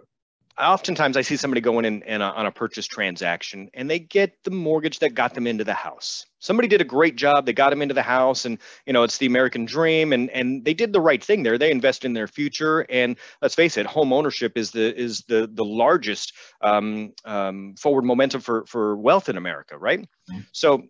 oftentimes 0.58 1.16
I 1.16 1.22
see 1.22 1.36
somebody 1.36 1.60
going 1.60 1.84
in, 1.84 2.02
in 2.02 2.20
a, 2.20 2.26
on 2.26 2.46
a 2.46 2.50
purchase 2.50 2.86
transaction 2.86 3.70
and 3.74 3.88
they 3.88 3.98
get 3.98 4.32
the 4.44 4.50
mortgage 4.50 4.98
that 4.98 5.14
got 5.14 5.34
them 5.34 5.46
into 5.46 5.64
the 5.64 5.74
house. 5.74 6.26
Somebody 6.40 6.68
did 6.68 6.80
a 6.80 6.84
great 6.84 7.16
job. 7.16 7.46
They 7.46 7.52
got 7.52 7.70
them 7.70 7.82
into 7.82 7.94
the 7.94 8.02
house 8.02 8.44
and, 8.44 8.58
you 8.86 8.92
know, 8.92 9.02
it's 9.02 9.18
the 9.18 9.26
American 9.26 9.64
dream 9.64 10.12
and, 10.12 10.28
and 10.30 10.64
they 10.64 10.74
did 10.74 10.92
the 10.92 11.00
right 11.00 11.22
thing 11.22 11.42
there. 11.42 11.56
They 11.56 11.70
invest 11.70 12.04
in 12.04 12.12
their 12.12 12.26
future. 12.26 12.80
And 12.90 13.16
let's 13.40 13.54
face 13.54 13.76
it, 13.76 13.86
home 13.86 14.12
ownership 14.12 14.52
is 14.56 14.70
the, 14.70 14.94
is 14.98 15.20
the, 15.28 15.48
the 15.52 15.64
largest 15.64 16.34
um, 16.60 17.12
um, 17.24 17.74
forward 17.76 18.04
momentum 18.04 18.40
for, 18.40 18.66
for 18.66 18.96
wealth 18.96 19.28
in 19.28 19.36
America, 19.36 19.78
right? 19.78 20.00
Mm-hmm. 20.00 20.40
So 20.52 20.82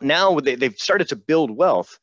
now 0.00 0.38
they, 0.40 0.54
they've 0.54 0.78
started 0.78 1.08
to 1.08 1.16
build 1.16 1.50
wealth, 1.50 1.98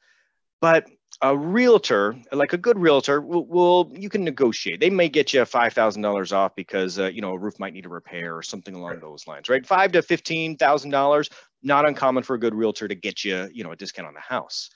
but 0.62 0.86
a 1.22 1.38
realtor, 1.38 2.16
like 2.32 2.54
a 2.54 2.58
good 2.58 2.78
realtor, 2.78 3.22
will, 3.22 3.46
will, 3.46 3.92
you 3.94 4.10
can 4.10 4.24
negotiate. 4.24 4.80
They 4.80 4.90
may 4.90 5.10
get 5.10 5.34
you 5.34 5.46
five 5.46 5.74
thousand 5.74 6.02
dollars 6.02 6.34
off 6.34 6.56
because 6.56 7.00
uh, 7.00 7.08
you 7.08 7.22
know 7.22 7.32
a 7.32 7.38
roof 7.38 7.60
might 7.60 7.74
need 7.74 7.86
a 7.86 7.90
repair 7.90 8.36
or 8.36 8.44
something 8.44 8.76
along 8.76 8.92
right. 8.92 9.02
those 9.02 9.28
lines, 9.28 9.50
right? 9.50 9.66
Five 9.66 9.94
to 9.94 10.02
fifteen 10.02 10.58
thousand 10.58 10.92
dollars, 10.92 11.30
not 11.64 11.88
uncommon 11.88 12.24
for 12.24 12.36
a 12.36 12.40
good 12.40 12.54
realtor 12.54 12.88
to 12.88 12.96
get 12.96 13.24
you, 13.24 13.50
you 13.54 13.64
know, 13.64 13.72
a 13.72 13.76
discount 13.76 14.08
on 14.08 14.14
the 14.14 14.20
house. 14.20 14.70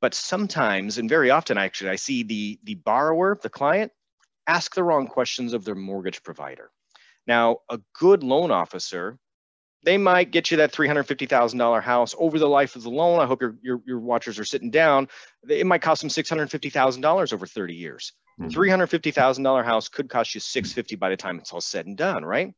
But 0.00 0.14
sometimes, 0.14 0.98
and 0.98 1.08
very 1.08 1.30
often, 1.30 1.58
actually, 1.58 1.90
I 1.90 1.96
see 1.96 2.22
the 2.22 2.58
the 2.62 2.76
borrower, 2.76 3.38
the 3.42 3.50
client, 3.50 3.92
ask 4.46 4.74
the 4.74 4.84
wrong 4.84 5.06
questions 5.06 5.52
of 5.52 5.64
their 5.64 5.74
mortgage 5.74 6.22
provider. 6.22 6.70
Now, 7.26 7.58
a 7.68 7.78
good 7.94 8.22
loan 8.22 8.50
officer 8.50 9.18
they 9.82 9.96
might 9.96 10.30
get 10.30 10.50
you 10.50 10.58
that 10.58 10.72
$350,000 10.72 11.82
house 11.82 12.14
over 12.18 12.38
the 12.38 12.48
life 12.48 12.76
of 12.76 12.82
the 12.82 12.90
loan. 12.90 13.20
I 13.20 13.26
hope 13.26 13.40
your, 13.40 13.56
your, 13.62 13.80
your 13.86 13.98
watchers 13.98 14.38
are 14.38 14.44
sitting 14.44 14.70
down. 14.70 15.08
It 15.48 15.66
might 15.66 15.82
cost 15.82 16.02
them 16.02 16.10
$650,000 16.10 17.32
over 17.32 17.46
30 17.46 17.74
years. 17.74 18.12
Mm-hmm. 18.40 18.58
$350,000 18.58 19.64
house 19.64 19.88
could 19.88 20.08
cost 20.10 20.34
you 20.34 20.40
650 20.40 20.96
by 20.96 21.10
the 21.10 21.16
time 21.16 21.38
it's 21.38 21.52
all 21.52 21.60
said 21.60 21.86
and 21.86 21.96
done, 21.96 22.24
right? 22.24 22.52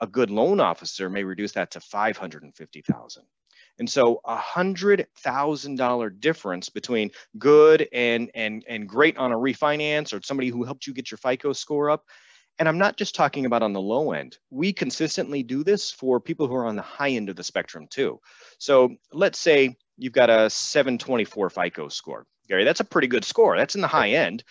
A 0.00 0.06
good 0.06 0.30
loan 0.30 0.60
officer 0.60 1.08
may 1.08 1.24
reduce 1.24 1.52
that 1.52 1.72
to 1.72 1.80
550,000. 1.80 3.22
And 3.78 3.88
so 3.88 4.20
a 4.24 4.36
hundred 4.36 5.06
thousand 5.18 5.76
dollar 5.76 6.08
difference 6.08 6.70
between 6.70 7.10
good 7.38 7.86
and 7.92 8.30
and 8.34 8.64
and 8.66 8.88
great 8.88 9.18
on 9.18 9.32
a 9.32 9.36
refinance 9.36 10.14
or 10.14 10.22
somebody 10.22 10.48
who 10.48 10.64
helped 10.64 10.86
you 10.86 10.94
get 10.94 11.10
your 11.10 11.18
FICO 11.18 11.52
score 11.52 11.90
up 11.90 12.04
and 12.58 12.68
I'm 12.68 12.78
not 12.78 12.96
just 12.96 13.14
talking 13.14 13.46
about 13.46 13.62
on 13.62 13.72
the 13.72 13.80
low 13.80 14.12
end. 14.12 14.38
We 14.50 14.72
consistently 14.72 15.42
do 15.42 15.62
this 15.62 15.90
for 15.90 16.20
people 16.20 16.46
who 16.46 16.54
are 16.54 16.66
on 16.66 16.76
the 16.76 16.82
high 16.82 17.10
end 17.10 17.28
of 17.28 17.36
the 17.36 17.44
spectrum 17.44 17.86
too. 17.88 18.20
So 18.58 18.96
let's 19.12 19.38
say 19.38 19.76
you've 19.98 20.12
got 20.12 20.30
a 20.30 20.48
724 20.48 21.50
FICO 21.50 21.88
score. 21.88 22.26
Gary, 22.48 22.64
that's 22.64 22.80
a 22.80 22.84
pretty 22.84 23.08
good 23.08 23.24
score. 23.24 23.56
That's 23.56 23.74
in 23.74 23.80
the 23.80 23.88
high 23.88 24.10
end. 24.10 24.44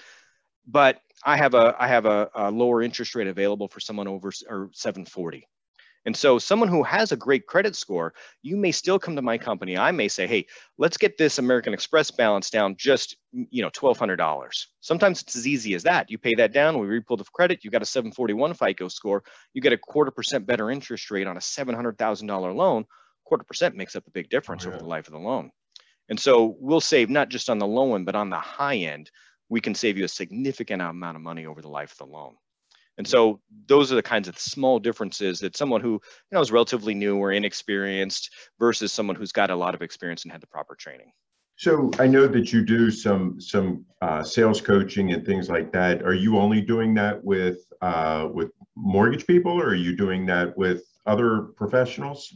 But 0.67 0.99
I 1.23 1.37
have 1.37 1.53
a 1.53 1.75
I 1.79 1.87
have 1.87 2.05
a, 2.05 2.29
a 2.35 2.51
lower 2.51 2.81
interest 2.81 3.15
rate 3.15 3.27
available 3.27 3.67
for 3.67 3.79
someone 3.79 4.07
over 4.07 4.31
or 4.49 4.69
740. 4.73 5.47
And 6.05 6.15
so 6.15 6.37
someone 6.37 6.69
who 6.69 6.83
has 6.83 7.11
a 7.11 7.17
great 7.17 7.47
credit 7.47 7.75
score, 7.75 8.13
you 8.43 8.55
may 8.55 8.71
still 8.71 8.99
come 8.99 9.15
to 9.15 9.21
my 9.21 9.37
company. 9.37 9.77
I 9.77 9.91
may 9.91 10.07
say, 10.07 10.27
hey, 10.27 10.45
let's 10.77 10.97
get 10.97 11.17
this 11.17 11.39
American 11.39 11.73
Express 11.73 12.11
balance 12.11 12.49
down 12.49 12.75
just, 12.77 13.17
mm, 13.35 13.47
you 13.49 13.63
know, 13.63 13.71
$1,200. 13.71 14.65
Sometimes 14.81 15.21
it's 15.21 15.35
as 15.35 15.47
easy 15.47 15.73
as 15.73 15.83
that. 15.83 16.11
You 16.11 16.17
pay 16.17 16.35
that 16.35 16.53
down, 16.53 16.77
we 16.77 16.87
repull 16.87 17.17
the 17.17 17.23
credit, 17.23 17.63
you 17.63 17.71
got 17.71 17.81
a 17.81 17.85
741 17.85 18.53
FICO 18.53 18.87
score, 18.87 19.23
you 19.53 19.61
get 19.61 19.73
a 19.73 19.77
quarter 19.77 20.11
percent 20.11 20.45
better 20.45 20.69
interest 20.69 21.09
rate 21.09 21.27
on 21.27 21.37
a 21.37 21.41
$700,000 21.41 22.55
loan. 22.55 22.85
Quarter 23.23 23.45
percent 23.45 23.75
makes 23.75 23.95
up 23.95 24.05
a 24.05 24.11
big 24.11 24.29
difference 24.29 24.65
oh, 24.65 24.69
yeah. 24.69 24.75
over 24.75 24.83
the 24.83 24.89
life 24.89 25.07
of 25.07 25.13
the 25.13 25.19
loan. 25.19 25.49
And 26.09 26.19
so 26.19 26.55
we'll 26.59 26.81
save 26.81 27.09
not 27.09 27.29
just 27.29 27.49
on 27.49 27.57
the 27.57 27.65
low 27.65 27.95
end, 27.95 28.05
but 28.05 28.15
on 28.15 28.29
the 28.29 28.39
high 28.39 28.77
end, 28.77 29.09
we 29.49 29.59
can 29.59 29.73
save 29.73 29.97
you 29.97 30.05
a 30.05 30.09
significant 30.09 30.81
amount 30.81 31.17
of 31.17 31.23
money 31.23 31.47
over 31.47 31.61
the 31.61 31.69
life 31.69 31.91
of 31.93 31.97
the 31.97 32.05
loan. 32.05 32.35
And 32.97 33.07
so 33.07 33.41
those 33.67 33.91
are 33.91 33.95
the 33.95 34.03
kinds 34.03 34.27
of 34.27 34.39
small 34.39 34.79
differences 34.79 35.39
that 35.39 35.57
someone 35.57 35.81
who 35.81 35.93
you 35.93 36.01
know 36.31 36.41
is 36.41 36.51
relatively 36.51 36.93
new 36.93 37.17
or 37.17 37.31
inexperienced 37.31 38.31
versus 38.59 38.93
someone 38.93 39.15
who's 39.15 39.31
got 39.31 39.49
a 39.49 39.55
lot 39.55 39.75
of 39.75 39.81
experience 39.81 40.23
and 40.23 40.31
had 40.31 40.41
the 40.41 40.47
proper 40.47 40.75
training. 40.75 41.11
So 41.57 41.89
I 41.99 42.07
know 42.07 42.27
that 42.27 42.51
you 42.51 42.65
do 42.65 42.91
some 42.91 43.39
some 43.39 43.85
uh, 44.01 44.23
sales 44.23 44.59
coaching 44.59 45.13
and 45.13 45.25
things 45.25 45.49
like 45.49 45.71
that. 45.71 46.03
Are 46.03 46.13
you 46.13 46.37
only 46.37 46.61
doing 46.61 46.93
that 46.95 47.23
with 47.23 47.59
uh, 47.81 48.27
with 48.33 48.51
mortgage 48.75 49.25
people, 49.25 49.53
or 49.53 49.67
are 49.67 49.75
you 49.75 49.95
doing 49.95 50.25
that 50.25 50.57
with 50.57 50.83
other 51.05 51.41
professionals? 51.55 52.35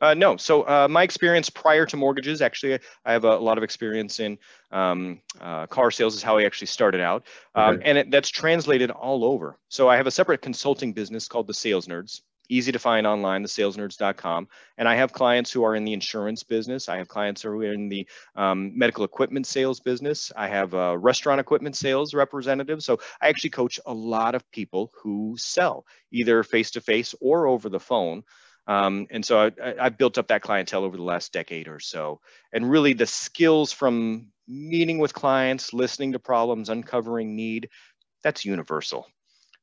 Uh, 0.00 0.14
no. 0.14 0.36
So 0.36 0.62
uh, 0.62 0.88
my 0.88 1.02
experience 1.02 1.50
prior 1.50 1.86
to 1.86 1.96
mortgages, 1.96 2.42
actually, 2.42 2.78
I 3.04 3.12
have 3.12 3.24
a, 3.24 3.36
a 3.36 3.38
lot 3.38 3.58
of 3.58 3.64
experience 3.64 4.20
in 4.20 4.38
um, 4.70 5.20
uh, 5.40 5.66
car 5.66 5.90
sales. 5.90 6.14
Is 6.14 6.22
how 6.22 6.38
I 6.38 6.44
actually 6.44 6.68
started 6.68 7.00
out, 7.00 7.26
um, 7.54 7.76
okay. 7.76 7.84
and 7.84 7.98
it, 7.98 8.10
that's 8.10 8.28
translated 8.28 8.90
all 8.90 9.24
over. 9.24 9.58
So 9.68 9.88
I 9.88 9.96
have 9.96 10.06
a 10.06 10.10
separate 10.10 10.42
consulting 10.42 10.92
business 10.92 11.28
called 11.28 11.46
the 11.46 11.54
Sales 11.54 11.86
Nerds. 11.86 12.20
Easy 12.48 12.70
to 12.70 12.78
find 12.78 13.06
online, 13.06 13.42
thesalesnerds.com. 13.42 14.48
And 14.78 14.88
I 14.88 14.94
have 14.94 15.12
clients 15.12 15.50
who 15.50 15.64
are 15.64 15.74
in 15.74 15.84
the 15.84 15.92
insurance 15.92 16.44
business. 16.44 16.88
I 16.88 16.98
have 16.98 17.08
clients 17.08 17.42
who 17.42 17.48
are 17.48 17.72
in 17.72 17.88
the 17.88 18.06
um, 18.36 18.78
medical 18.78 19.04
equipment 19.04 19.46
sales 19.46 19.80
business. 19.80 20.30
I 20.36 20.46
have 20.46 20.72
a 20.74 20.96
restaurant 20.96 21.40
equipment 21.40 21.76
sales 21.76 22.14
representative. 22.14 22.84
So 22.84 23.00
I 23.20 23.28
actually 23.28 23.50
coach 23.50 23.80
a 23.84 23.92
lot 23.92 24.36
of 24.36 24.48
people 24.52 24.92
who 25.02 25.34
sell 25.38 25.86
either 26.12 26.44
face 26.44 26.70
to 26.72 26.80
face 26.80 27.16
or 27.20 27.48
over 27.48 27.68
the 27.68 27.80
phone. 27.80 28.22
Um, 28.66 29.06
and 29.10 29.24
so 29.24 29.50
I, 29.62 29.84
have 29.84 29.98
built 29.98 30.18
up 30.18 30.28
that 30.28 30.42
clientele 30.42 30.84
over 30.84 30.96
the 30.96 31.02
last 31.02 31.32
decade 31.32 31.68
or 31.68 31.78
so. 31.78 32.20
And 32.52 32.68
really 32.68 32.92
the 32.92 33.06
skills 33.06 33.72
from 33.72 34.28
meeting 34.48 34.98
with 34.98 35.14
clients, 35.14 35.72
listening 35.72 36.12
to 36.12 36.18
problems, 36.18 36.68
uncovering 36.68 37.36
need, 37.36 37.68
that's 38.22 38.44
universal. 38.44 39.06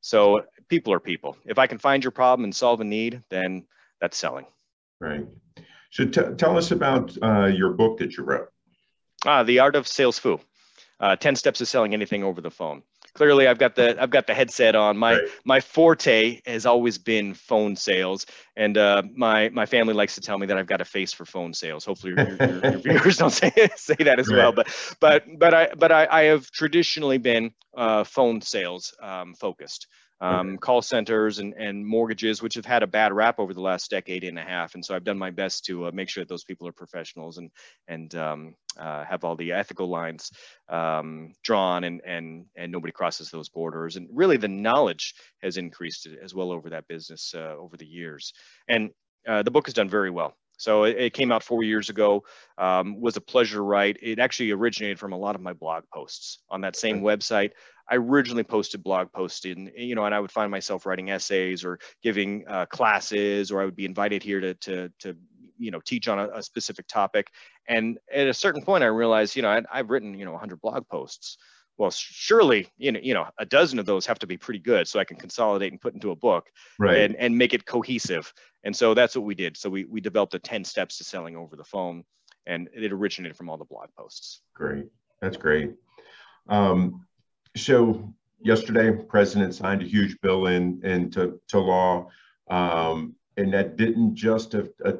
So 0.00 0.42
people 0.68 0.92
are 0.92 1.00
people. 1.00 1.36
If 1.44 1.58
I 1.58 1.66
can 1.66 1.78
find 1.78 2.02
your 2.02 2.10
problem 2.10 2.44
and 2.44 2.54
solve 2.54 2.80
a 2.80 2.84
need, 2.84 3.22
then 3.30 3.66
that's 4.00 4.16
selling. 4.16 4.46
Right. 5.00 5.26
So 5.90 6.06
t- 6.06 6.34
tell 6.36 6.56
us 6.56 6.70
about 6.70 7.16
uh, 7.22 7.46
your 7.46 7.70
book 7.70 7.98
that 7.98 8.16
you 8.16 8.24
wrote. 8.24 8.48
Ah, 9.26 9.42
The 9.42 9.60
Art 9.60 9.76
of 9.76 9.86
SalesFu. 9.86 10.40
Uh, 11.00 11.16
10 11.16 11.36
steps 11.36 11.58
to 11.58 11.66
selling 11.66 11.92
anything 11.92 12.22
over 12.22 12.40
the 12.40 12.50
phone 12.50 12.82
clearly 13.14 13.46
I've 13.46 13.58
got 13.58 13.74
the 13.74 14.00
I've 14.00 14.10
got 14.10 14.26
the 14.26 14.34
headset 14.34 14.74
on. 14.74 14.96
My 14.96 15.14
right. 15.14 15.28
my 15.44 15.60
forte 15.60 16.40
has 16.46 16.66
always 16.66 16.98
been 16.98 17.34
phone 17.34 17.76
sales, 17.76 18.26
and 18.56 18.76
uh, 18.76 19.02
my 19.14 19.48
my 19.50 19.66
family 19.66 19.94
likes 19.94 20.14
to 20.16 20.20
tell 20.20 20.38
me 20.38 20.46
that 20.46 20.58
I've 20.58 20.66
got 20.66 20.80
a 20.80 20.84
face 20.84 21.12
for 21.12 21.24
phone 21.24 21.54
sales. 21.54 21.84
Hopefully, 21.84 22.14
your, 22.16 22.36
your, 22.36 22.70
your 22.70 22.78
viewers 23.00 23.16
don't 23.16 23.30
say 23.30 23.52
say 23.76 23.96
that 24.00 24.18
as 24.18 24.28
right. 24.28 24.36
well. 24.36 24.52
But 24.52 24.96
but 25.00 25.24
but 25.38 25.54
I 25.54 25.68
but 25.76 25.92
I, 25.92 26.06
I 26.10 26.22
have 26.24 26.50
traditionally 26.50 27.18
been 27.18 27.52
uh, 27.76 28.04
phone 28.04 28.40
sales 28.40 28.94
um, 29.00 29.34
focused 29.34 29.86
um, 30.20 30.50
okay. 30.50 30.56
call 30.58 30.82
centers 30.82 31.38
and, 31.38 31.54
and 31.54 31.86
mortgages, 31.86 32.42
which 32.42 32.54
have 32.54 32.64
had 32.64 32.82
a 32.82 32.86
bad 32.86 33.12
rap 33.12 33.38
over 33.38 33.52
the 33.52 33.60
last 33.60 33.90
decade 33.90 34.24
and 34.24 34.38
a 34.38 34.42
half. 34.42 34.74
And 34.74 34.84
so 34.84 34.94
I've 34.94 35.04
done 35.04 35.18
my 35.18 35.30
best 35.30 35.64
to 35.66 35.86
uh, 35.86 35.90
make 35.92 36.08
sure 36.08 36.22
that 36.22 36.28
those 36.28 36.44
people 36.44 36.68
are 36.68 36.72
professionals 36.72 37.38
and 37.38 37.50
and 37.88 38.14
um, 38.14 38.54
uh, 38.78 39.04
have 39.04 39.24
all 39.24 39.36
the 39.36 39.52
ethical 39.52 39.88
lines 39.88 40.30
um, 40.68 41.32
drawn 41.42 41.84
and 41.84 42.00
and 42.06 42.46
and 42.56 42.72
nobody 42.72 42.92
crosses 42.92 43.30
those 43.30 43.48
borders. 43.48 43.96
And 43.96 44.08
really, 44.12 44.36
the 44.36 44.48
knowledge 44.48 45.14
has 45.42 45.56
increased 45.56 46.08
as 46.22 46.34
well 46.34 46.52
over 46.52 46.70
that 46.70 46.88
business 46.88 47.34
uh, 47.36 47.56
over 47.58 47.76
the 47.76 47.86
years. 47.86 48.32
And 48.68 48.90
uh, 49.26 49.42
the 49.42 49.50
book 49.50 49.66
has 49.66 49.74
done 49.74 49.88
very 49.88 50.10
well. 50.10 50.34
So 50.64 50.84
it, 50.84 50.96
it, 50.96 51.12
came 51.12 51.30
out 51.30 51.42
four 51.42 51.62
years 51.62 51.90
ago. 51.90 52.24
Um, 52.56 52.98
was 52.98 53.18
a 53.18 53.20
pleasure 53.20 53.56
to 53.56 53.62
write. 53.62 53.98
It 54.00 54.18
actually 54.18 54.50
originated 54.50 54.98
from 54.98 55.12
a 55.12 55.18
lot 55.18 55.34
of 55.34 55.42
my 55.42 55.52
blog 55.52 55.84
posts 55.92 56.38
on 56.48 56.62
that 56.62 56.74
same 56.74 57.02
website. 57.02 57.50
I 57.90 57.96
originally 57.96 58.44
posted 58.44 58.82
blog 58.82 59.12
posts 59.12 59.44
in, 59.44 59.70
you 59.76 59.94
know, 59.94 60.06
and 60.06 60.14
I 60.14 60.20
would 60.20 60.32
find 60.32 60.50
myself 60.50 60.86
writing 60.86 61.10
essays 61.10 61.66
or 61.66 61.78
giving 62.02 62.44
uh, 62.48 62.64
classes, 62.64 63.52
or 63.52 63.60
I 63.60 63.66
would 63.66 63.76
be 63.76 63.84
invited 63.84 64.22
here 64.22 64.40
to, 64.40 64.54
to, 64.54 64.90
to 65.00 65.16
you 65.58 65.70
know, 65.70 65.80
teach 65.84 66.08
on 66.08 66.18
a, 66.18 66.28
a 66.30 66.42
specific 66.42 66.86
topic. 66.86 67.28
And 67.68 67.98
at 68.10 68.26
a 68.26 68.34
certain 68.34 68.62
point, 68.62 68.84
I 68.84 68.86
realized, 68.86 69.36
you 69.36 69.42
know, 69.42 69.50
i 69.70 69.76
have 69.76 69.90
written, 69.90 70.14
you 70.18 70.24
know, 70.24 70.32
100 70.32 70.62
blog 70.62 70.88
posts. 70.88 71.36
Well, 71.76 71.90
surely, 71.90 72.68
you 72.76 72.92
know, 72.92 73.00
you 73.02 73.14
know, 73.14 73.26
a 73.38 73.44
dozen 73.44 73.78
of 73.78 73.86
those 73.86 74.06
have 74.06 74.18
to 74.20 74.26
be 74.26 74.36
pretty 74.36 74.60
good, 74.60 74.86
so 74.86 75.00
I 75.00 75.04
can 75.04 75.16
consolidate 75.16 75.72
and 75.72 75.80
put 75.80 75.94
into 75.94 76.12
a 76.12 76.16
book, 76.16 76.48
right. 76.78 76.98
and 76.98 77.16
and 77.16 77.36
make 77.36 77.52
it 77.52 77.66
cohesive. 77.66 78.32
And 78.62 78.74
so 78.74 78.94
that's 78.94 79.16
what 79.16 79.24
we 79.24 79.34
did. 79.34 79.56
So 79.56 79.68
we 79.68 79.84
we 79.84 80.00
developed 80.00 80.34
a 80.34 80.38
10 80.38 80.64
steps 80.64 80.98
to 80.98 81.04
selling 81.04 81.36
over 81.36 81.56
the 81.56 81.64
phone, 81.64 82.04
and 82.46 82.68
it 82.72 82.92
originated 82.92 83.36
from 83.36 83.48
all 83.48 83.56
the 83.56 83.64
blog 83.64 83.88
posts. 83.98 84.40
Great, 84.54 84.86
that's 85.20 85.36
great. 85.36 85.72
Um, 86.48 87.04
so 87.56 88.14
yesterday, 88.40 88.92
president 88.92 89.54
signed 89.54 89.82
a 89.82 89.86
huge 89.86 90.20
bill 90.20 90.46
in 90.46 90.80
into 90.84 91.40
to 91.48 91.58
law, 91.58 92.08
um, 92.50 93.16
and 93.36 93.52
that 93.52 93.76
didn't 93.76 94.14
just 94.14 94.54
a, 94.54 94.70
a 94.84 94.94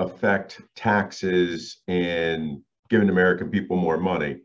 affect 0.00 0.62
taxes 0.74 1.78
and 1.88 2.62
giving 2.88 3.08
American 3.08 3.50
people 3.50 3.76
more 3.76 3.98
money. 3.98 4.40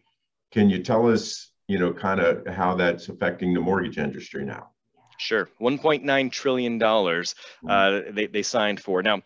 Can 0.51 0.69
you 0.69 0.83
tell 0.83 1.09
us, 1.09 1.51
you 1.67 1.79
know, 1.79 1.93
kind 1.93 2.19
of 2.19 2.45
how 2.47 2.75
that's 2.75 3.09
affecting 3.09 3.53
the 3.53 3.61
mortgage 3.61 3.97
industry 3.97 4.45
now? 4.45 4.69
Sure, 5.17 5.49
1.9 5.61 6.31
trillion 6.31 6.77
dollars 6.77 7.35
hmm. 7.61 7.69
uh, 7.69 8.01
they 8.11 8.27
they 8.27 8.43
signed 8.43 8.79
for. 8.79 9.01
Now, 9.01 9.21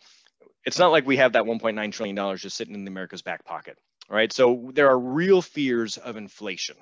it's 0.66 0.80
not 0.80 0.92
like 0.92 1.06
we 1.06 1.18
have 1.18 1.34
that 1.34 1.44
1.9 1.44 1.92
trillion 1.92 2.16
dollars 2.16 2.42
just 2.42 2.58
sitting 2.58 2.76
in 2.76 2.88
America's 2.88 3.22
back 3.22 3.44
pocket, 3.46 3.78
right? 4.10 4.32
So 4.32 4.70
there 4.74 4.90
are 4.90 5.00
real 5.00 5.42
fears 5.42 5.98
of 5.98 6.18
inflation. 6.18 6.76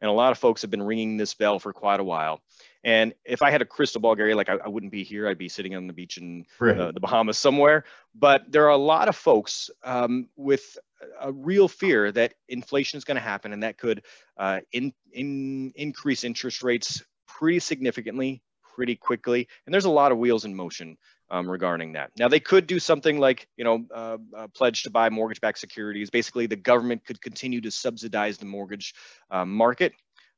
And 0.00 0.08
a 0.08 0.12
lot 0.12 0.30
of 0.30 0.38
folks 0.38 0.62
have 0.62 0.70
been 0.70 0.82
ringing 0.82 1.16
this 1.16 1.34
bell 1.34 1.58
for 1.58 1.72
quite 1.72 1.98
a 1.98 2.04
while. 2.04 2.40
And 2.84 3.14
if 3.24 3.42
I 3.42 3.50
had 3.50 3.62
a 3.62 3.64
crystal 3.64 4.00
ball, 4.00 4.14
Gary, 4.14 4.34
like 4.34 4.48
I, 4.48 4.54
I 4.64 4.68
wouldn't 4.68 4.92
be 4.92 5.02
here. 5.02 5.28
I'd 5.28 5.38
be 5.38 5.48
sitting 5.48 5.74
on 5.74 5.88
the 5.88 5.92
beach 5.92 6.18
in 6.18 6.44
right. 6.60 6.78
uh, 6.78 6.92
the 6.92 7.00
Bahamas 7.00 7.36
somewhere. 7.36 7.84
But 8.14 8.50
there 8.50 8.64
are 8.66 8.70
a 8.70 8.76
lot 8.76 9.08
of 9.08 9.16
folks 9.16 9.70
um, 9.82 10.28
with 10.36 10.78
a 11.20 11.32
real 11.32 11.68
fear 11.68 12.10
that 12.12 12.34
inflation 12.48 12.96
is 12.96 13.04
going 13.04 13.16
to 13.16 13.20
happen 13.20 13.52
and 13.52 13.62
that 13.62 13.78
could 13.78 14.04
uh, 14.36 14.60
in, 14.72 14.92
in, 15.12 15.72
increase 15.76 16.24
interest 16.24 16.62
rates 16.62 17.02
pretty 17.26 17.58
significantly, 17.58 18.42
pretty 18.74 18.96
quickly. 18.96 19.48
And 19.66 19.72
there's 19.72 19.84
a 19.84 19.90
lot 19.90 20.12
of 20.12 20.18
wheels 20.18 20.44
in 20.44 20.54
motion 20.54 20.96
um, 21.30 21.48
regarding 21.48 21.92
that. 21.92 22.10
Now 22.18 22.28
they 22.28 22.40
could 22.40 22.66
do 22.66 22.78
something 22.78 23.18
like, 23.18 23.48
you 23.56 23.64
know, 23.64 23.84
uh, 23.94 24.18
uh, 24.36 24.48
pledge 24.48 24.82
to 24.84 24.90
buy 24.90 25.10
mortgage-backed 25.10 25.58
securities. 25.58 26.10
Basically, 26.10 26.46
the 26.46 26.56
government 26.56 27.04
could 27.04 27.20
continue 27.20 27.60
to 27.60 27.70
subsidize 27.70 28.38
the 28.38 28.46
mortgage 28.46 28.94
uh, 29.30 29.44
market, 29.44 29.92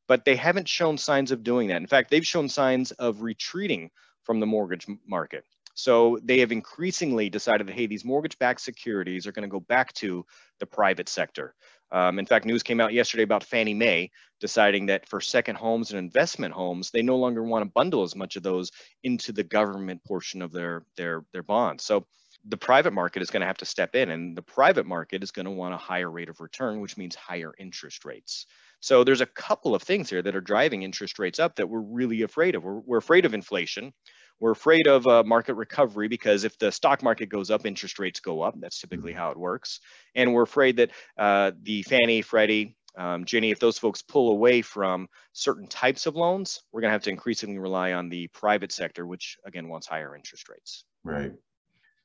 but 0.08 0.24
they 0.24 0.36
haven't 0.36 0.68
shown 0.68 0.98
signs 0.98 1.30
of 1.30 1.42
doing 1.42 1.68
that. 1.68 1.76
In 1.76 1.86
fact, 1.86 2.10
they've 2.10 2.26
shown 2.26 2.48
signs 2.48 2.90
of 2.92 3.22
retreating 3.22 3.90
from 4.24 4.40
the 4.40 4.46
mortgage 4.46 4.86
market. 5.06 5.44
So 5.82 6.18
they 6.22 6.40
have 6.40 6.52
increasingly 6.52 7.30
decided 7.30 7.66
that, 7.66 7.74
hey, 7.74 7.86
these 7.86 8.04
mortgage-backed 8.04 8.60
securities 8.60 9.26
are 9.26 9.32
going 9.32 9.48
to 9.48 9.56
go 9.56 9.60
back 9.60 9.92
to 9.94 10.26
the 10.58 10.66
private 10.66 11.08
sector. 11.08 11.54
Um, 11.90 12.18
in 12.18 12.26
fact, 12.26 12.44
news 12.44 12.62
came 12.62 12.80
out 12.80 12.92
yesterday 12.92 13.22
about 13.22 13.44
Fannie 13.44 13.74
Mae 13.74 14.10
deciding 14.40 14.86
that 14.86 15.08
for 15.08 15.20
second 15.20 15.56
homes 15.56 15.90
and 15.90 15.98
investment 15.98 16.54
homes, 16.54 16.90
they 16.90 17.02
no 17.02 17.16
longer 17.16 17.42
want 17.42 17.64
to 17.64 17.70
bundle 17.74 18.02
as 18.02 18.14
much 18.14 18.36
of 18.36 18.42
those 18.42 18.70
into 19.02 19.32
the 19.32 19.42
government 19.42 20.04
portion 20.04 20.42
of 20.42 20.52
their 20.52 20.84
their 20.96 21.24
their 21.32 21.42
bonds. 21.42 21.82
So 21.84 22.06
the 22.44 22.56
private 22.56 22.92
market 22.92 23.22
is 23.22 23.30
going 23.30 23.40
to 23.40 23.46
have 23.46 23.58
to 23.58 23.64
step 23.64 23.94
in, 23.94 24.10
and 24.10 24.36
the 24.36 24.42
private 24.42 24.86
market 24.86 25.22
is 25.22 25.30
going 25.30 25.46
to 25.46 25.50
want 25.50 25.74
a 25.74 25.78
higher 25.78 26.10
rate 26.10 26.28
of 26.28 26.40
return, 26.40 26.80
which 26.80 26.96
means 26.96 27.14
higher 27.14 27.52
interest 27.58 28.04
rates. 28.04 28.46
So 28.80 29.04
there's 29.04 29.20
a 29.20 29.26
couple 29.26 29.74
of 29.74 29.82
things 29.82 30.08
here 30.08 30.22
that 30.22 30.36
are 30.36 30.40
driving 30.40 30.82
interest 30.82 31.18
rates 31.18 31.38
up 31.38 31.56
that 31.56 31.68
we're 31.68 31.80
really 31.80 32.22
afraid 32.22 32.54
of. 32.54 32.64
We're, 32.64 32.80
we're 32.80 32.98
afraid 32.98 33.26
of 33.26 33.34
inflation. 33.34 33.92
We're 34.40 34.52
afraid 34.52 34.86
of 34.86 35.06
uh, 35.06 35.22
market 35.22 35.54
recovery 35.54 36.08
because 36.08 36.44
if 36.44 36.58
the 36.58 36.72
stock 36.72 37.02
market 37.02 37.28
goes 37.28 37.50
up, 37.50 37.66
interest 37.66 37.98
rates 37.98 38.20
go 38.20 38.40
up. 38.40 38.54
That's 38.58 38.80
typically 38.80 39.12
how 39.12 39.30
it 39.30 39.36
works. 39.36 39.80
And 40.14 40.32
we're 40.32 40.42
afraid 40.42 40.78
that 40.78 40.90
uh, 41.18 41.52
the 41.62 41.82
Fannie, 41.82 42.22
Freddie, 42.22 42.76
um, 42.96 43.24
Ginnie, 43.24 43.50
if 43.50 43.60
those 43.60 43.78
folks 43.78 44.02
pull 44.02 44.30
away 44.32 44.62
from 44.62 45.08
certain 45.32 45.66
types 45.68 46.06
of 46.06 46.16
loans, 46.16 46.62
we're 46.72 46.80
going 46.80 46.88
to 46.88 46.92
have 46.92 47.02
to 47.04 47.10
increasingly 47.10 47.58
rely 47.58 47.92
on 47.92 48.08
the 48.08 48.28
private 48.28 48.72
sector, 48.72 49.06
which 49.06 49.36
again 49.44 49.68
wants 49.68 49.86
higher 49.86 50.16
interest 50.16 50.48
rates. 50.48 50.84
Right. 51.04 51.32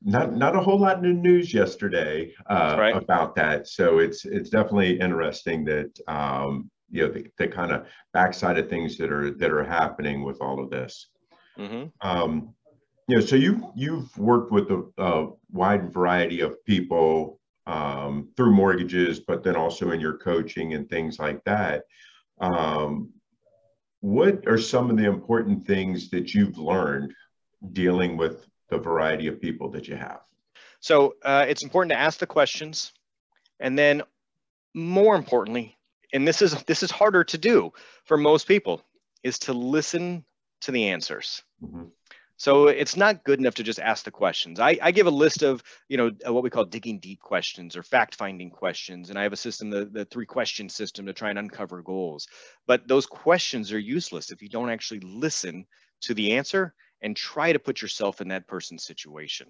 Not 0.04 0.36
not 0.36 0.56
a 0.56 0.62
whole 0.62 0.80
lot 0.80 0.98
in 0.98 1.04
the 1.04 1.10
news 1.10 1.54
yesterday 1.54 2.34
uh, 2.48 2.76
right. 2.78 2.96
about 2.96 3.36
that. 3.36 3.68
So 3.68 4.00
it's 4.00 4.26
it's 4.26 4.50
definitely 4.50 5.00
interesting 5.00 5.66
that 5.66 5.98
um, 6.08 6.70
you 6.92 7.08
know 7.08 7.14
the, 7.14 7.26
the 7.38 7.48
kind 7.48 7.72
of 7.72 7.88
backside 8.14 8.60
of 8.60 8.70
things 8.70 8.98
that 8.98 9.12
are 9.12 9.32
that 9.32 9.52
are 9.52 9.64
happening 9.64 10.24
with 10.24 10.42
all 10.42 10.64
of 10.64 10.70
this. 10.70 11.08
Mm-hmm. 11.58 12.08
Um, 12.08 12.54
you 13.08 13.18
know, 13.18 13.22
so 13.22 13.36
you 13.36 13.72
you've 13.76 14.18
worked 14.18 14.52
with 14.52 14.70
a, 14.72 14.84
a 14.98 15.30
wide 15.52 15.94
variety 15.94 16.42
of 16.42 16.64
people 16.66 17.40
um, 17.68 18.30
through 18.36 18.54
mortgages, 18.54 19.20
but 19.20 19.44
then 19.44 19.56
also 19.56 19.92
in 19.92 20.00
your 20.00 20.18
coaching 20.18 20.74
and 20.74 20.90
things 20.90 21.20
like 21.20 21.44
that. 21.46 21.84
Um, 22.40 23.12
what 24.02 24.48
are 24.48 24.58
some 24.58 24.90
of 24.90 24.98
the 24.98 25.06
important 25.06 25.66
things 25.66 26.10
that 26.12 26.34
you've 26.34 26.58
learned 26.58 27.14
dealing 27.74 28.18
with 28.18 28.48
the 28.70 28.78
variety 28.78 29.28
of 29.28 29.42
people 29.42 29.70
that 29.72 29.88
you 29.88 29.96
have? 29.96 30.22
So 30.80 31.16
uh, 31.24 31.46
it's 31.48 31.64
important 31.64 31.92
to 31.92 31.98
ask 31.98 32.20
the 32.20 32.28
questions, 32.28 32.92
and 33.60 33.78
then 33.78 34.04
more 34.74 35.16
importantly, 35.16 35.78
and 36.14 36.28
this 36.28 36.42
is 36.42 36.62
this 36.64 36.84
is 36.84 36.92
harder 36.92 37.24
to 37.24 37.38
do 37.38 37.72
for 38.04 38.18
most 38.18 38.48
people, 38.48 38.82
is 39.24 39.40
to 39.40 39.54
listen 39.54 40.24
to 40.62 40.72
the 40.72 40.90
answers. 40.90 41.44
Mm-hmm. 41.64 41.86
So 42.38 42.68
it's 42.68 42.98
not 42.98 43.24
good 43.24 43.40
enough 43.40 43.56
to 43.56 43.64
just 43.64 43.80
ask 43.80 44.04
the 44.04 44.12
questions. 44.12 44.60
I, 44.60 44.78
I 44.82 44.92
give 44.92 45.08
a 45.08 45.12
list 45.12 45.42
of, 45.42 45.64
you 45.88 45.96
know, 45.96 46.12
what 46.26 46.44
we 46.44 46.50
call 46.50 46.66
digging 46.66 47.00
deep 47.00 47.22
questions 47.22 47.78
or 47.78 47.84
fact-finding 47.84 48.50
questions, 48.50 49.10
and 49.10 49.18
I 49.18 49.24
have 49.24 49.32
a 49.32 49.38
system, 49.38 49.70
the, 49.70 49.86
the 49.86 50.04
three-question 50.04 50.68
system, 50.68 51.06
to 51.06 51.14
try 51.14 51.30
and 51.30 51.40
uncover 51.40 51.82
goals. 51.82 52.28
But 52.68 52.88
those 52.88 53.06
questions 53.06 53.72
are 53.72 53.80
useless 53.80 54.32
if 54.32 54.42
you 54.42 54.50
don't 54.50 54.70
actually 54.70 55.00
listen 55.00 55.66
to 56.02 56.14
the 56.14 56.34
answer 56.34 56.74
and 57.02 57.16
try 57.16 57.54
to 57.54 57.60
put 57.60 57.82
yourself 57.82 58.20
in 58.20 58.28
that 58.30 58.48
person's 58.48 58.84
situation. 58.84 59.48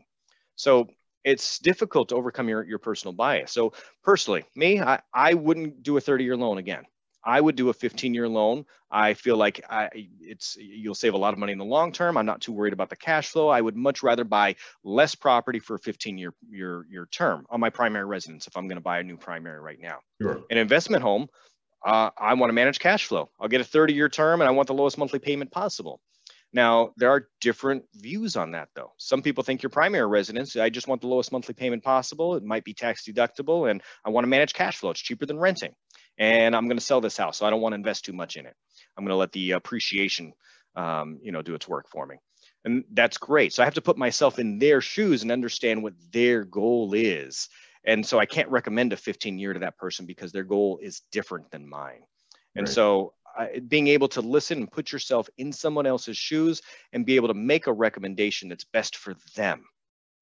So 0.55 0.87
it's 1.23 1.57
difficult 1.57 2.09
to 2.09 2.15
overcome 2.15 2.49
your, 2.49 2.63
your 2.63 2.79
personal 2.79 3.13
bias. 3.13 3.51
So 3.51 3.73
personally, 4.03 4.43
me, 4.55 4.79
I, 4.79 5.01
I 5.11 5.33
wouldn't 5.33 5.81
do 5.81 5.97
a 5.97 6.01
30-year 6.01 6.37
loan 6.37 6.59
again. 6.59 6.83
I 7.25 7.41
would 7.41 7.55
do 7.55 7.69
a 7.69 7.73
15 7.73 8.13
year 8.13 8.29
loan. 8.29 8.65
I 8.91 9.15
feel 9.15 9.35
like 9.35 9.65
I, 9.69 9.89
it's 10.21 10.55
you'll 10.59 10.95
save 10.95 11.15
a 11.15 11.17
lot 11.17 11.33
of 11.33 11.39
money 11.39 11.51
in 11.51 11.57
the 11.57 11.65
long 11.65 11.91
term. 11.91 12.17
I'm 12.17 12.25
not 12.25 12.41
too 12.41 12.53
worried 12.53 12.73
about 12.73 12.89
the 12.89 12.95
cash 12.95 13.29
flow. 13.29 13.49
I 13.49 13.59
would 13.59 13.75
much 13.75 14.03
rather 14.03 14.23
buy 14.23 14.55
less 14.83 15.15
property 15.15 15.59
for 15.59 15.75
a 15.75 15.79
15 15.79 16.17
year 16.17 16.33
year 16.49 16.85
year 16.89 17.07
term 17.11 17.45
on 17.49 17.59
my 17.59 17.71
primary 17.71 18.05
residence 18.05 18.47
if 18.47 18.55
I'm 18.55 18.67
going 18.67 18.77
to 18.77 18.83
buy 18.83 18.99
a 18.99 19.03
new 19.03 19.17
primary 19.17 19.59
right 19.59 19.79
now. 19.81 19.99
Sure. 20.21 20.43
An 20.49 20.57
investment 20.57 21.01
home, 21.01 21.27
uh, 21.85 22.11
I 22.17 22.35
want 22.35 22.49
to 22.49 22.53
manage 22.53 22.79
cash 22.79 23.05
flow. 23.05 23.29
I'll 23.39 23.49
get 23.49 23.61
a 23.61 23.65
30 23.65 23.93
year 23.93 24.09
term 24.09 24.41
and 24.41 24.47
I 24.47 24.51
want 24.51 24.67
the 24.67 24.75
lowest 24.75 24.97
monthly 24.97 25.19
payment 25.19 25.51
possible. 25.51 25.99
Now, 26.53 26.93
there 26.95 27.09
are 27.09 27.27
different 27.41 27.83
views 27.95 28.37
on 28.37 28.51
that 28.51 28.69
though. 28.75 28.93
Some 28.97 29.21
people 29.21 29.43
think 29.43 29.61
your 29.61 29.71
primary 29.71 30.07
residence, 30.07 30.55
I 30.55 30.69
just 30.69 30.87
want 30.87 31.01
the 31.01 31.07
lowest 31.07 31.31
monthly 31.31 31.53
payment 31.53 31.83
possible. 31.83 32.35
It 32.35 32.43
might 32.43 32.63
be 32.63 32.73
tax 32.73 33.05
deductible 33.05 33.69
and 33.69 33.81
I 34.05 34.11
want 34.11 34.23
to 34.23 34.29
manage 34.29 34.53
cash 34.53 34.77
flow. 34.77 34.91
It's 34.91 35.01
cheaper 35.01 35.25
than 35.25 35.37
renting 35.37 35.73
and 36.17 36.55
I'm 36.55 36.67
going 36.67 36.77
to 36.77 36.83
sell 36.83 37.01
this 37.01 37.17
house. 37.17 37.37
So 37.37 37.45
I 37.45 37.49
don't 37.49 37.61
want 37.61 37.73
to 37.73 37.77
invest 37.77 38.05
too 38.05 38.13
much 38.13 38.37
in 38.37 38.45
it. 38.45 38.55
I'm 38.97 39.03
going 39.03 39.11
to 39.11 39.17
let 39.17 39.31
the 39.31 39.51
appreciation, 39.51 40.33
um, 40.75 41.19
you 41.21 41.31
know, 41.31 41.41
do 41.41 41.55
its 41.55 41.67
work 41.67 41.87
for 41.89 42.05
me. 42.05 42.15
And 42.63 42.83
that's 42.91 43.17
great. 43.17 43.53
So 43.53 43.61
I 43.61 43.65
have 43.65 43.75
to 43.75 43.81
put 43.81 43.97
myself 43.97 44.39
in 44.39 44.57
their 44.57 44.81
shoes 44.81 45.21
and 45.21 45.31
understand 45.31 45.83
what 45.83 45.93
their 46.11 46.43
goal 46.43 46.93
is. 46.93 47.49
And 47.85 48.03
so 48.03 48.17
I 48.17 48.25
can't 48.25 48.49
recommend 48.49 48.93
a 48.93 48.97
15 48.97 49.37
year 49.37 49.53
to 49.53 49.59
that 49.59 49.77
person 49.77 50.05
because 50.05 50.31
their 50.31 50.43
goal 50.43 50.79
is 50.81 51.01
different 51.11 51.51
than 51.51 51.69
mine. 51.69 52.01
And 52.55 52.67
right. 52.67 52.73
so 52.73 53.13
being 53.67 53.87
able 53.87 54.07
to 54.07 54.21
listen 54.21 54.59
and 54.59 54.71
put 54.71 54.91
yourself 54.91 55.29
in 55.37 55.51
someone 55.51 55.85
else's 55.85 56.17
shoes 56.17 56.61
and 56.93 57.05
be 57.05 57.17
able 57.17 57.27
to 57.27 57.33
make 57.33 57.67
a 57.67 57.73
recommendation 57.73 58.49
that's 58.49 58.63
best 58.63 58.95
for 58.95 59.15
them 59.35 59.65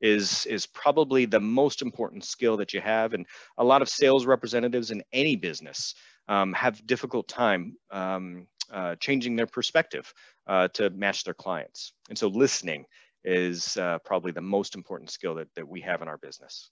is 0.02 0.46
is 0.48 0.66
probably 0.66 1.26
the 1.26 1.40
most 1.40 1.82
important 1.82 2.24
skill 2.24 2.58
that 2.58 2.74
you 2.74 2.82
have 2.82 3.14
and 3.14 3.26
a 3.58 3.64
lot 3.64 3.82
of 3.82 3.90
sales 3.90 4.26
representatives 4.26 4.92
in 4.92 5.02
any 5.14 5.36
business 5.36 5.96
um, 6.28 6.54
have 6.54 6.86
difficult 6.86 7.28
time 7.28 7.76
um, 7.92 8.48
uh, 8.72 8.96
changing 8.96 9.36
their 9.36 9.48
perspective 9.48 10.14
uh, 10.48 10.68
to 10.70 10.90
match 10.92 11.24
their 11.24 11.34
clients. 11.34 11.94
And 12.10 12.18
so 12.18 12.28
listening 12.28 12.86
is 13.24 13.78
uh, 13.78 14.00
probably 14.04 14.32
the 14.32 14.42
most 14.42 14.76
important 14.76 15.10
skill 15.10 15.36
that, 15.36 15.48
that 15.56 15.68
we 15.68 15.82
have 15.82 16.02
in 16.02 16.08
our 16.08 16.18
business. 16.18 16.72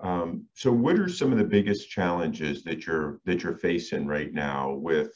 Um, 0.00 0.46
so 0.54 0.72
what 0.72 0.98
are 0.98 1.08
some 1.08 1.32
of 1.32 1.38
the 1.38 1.44
biggest 1.44 1.88
challenges 1.88 2.64
that 2.64 2.86
you're 2.86 3.20
that 3.24 3.42
you're 3.42 3.56
facing 3.56 4.06
right 4.06 4.32
now 4.32 4.72
with 4.72 5.12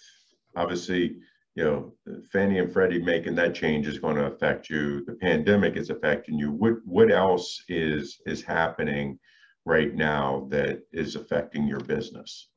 obviously 0.55 1.17
you 1.57 1.65
know, 1.65 2.21
Fannie 2.31 2.59
and 2.59 2.71
Freddie 2.71 3.03
making 3.03 3.35
that 3.37 3.55
change 3.55 3.87
is 3.87 3.99
going 3.99 4.17
to 4.17 4.27
affect 4.27 4.69
you. 4.69 5.05
The 5.07 5.15
pandemic 5.15 5.77
is 5.77 5.89
affecting 5.89 6.39
you. 6.39 6.53
What 6.53 6.75
what 6.85 7.11
else 7.11 7.65
is 7.69 8.21
is 8.27 8.43
happening 8.43 9.19
right 9.65 9.95
now 9.95 10.47
that 10.51 10.83
is 10.93 11.17
affecting 11.17 11.67
your 11.67 11.81
business? 11.81 12.49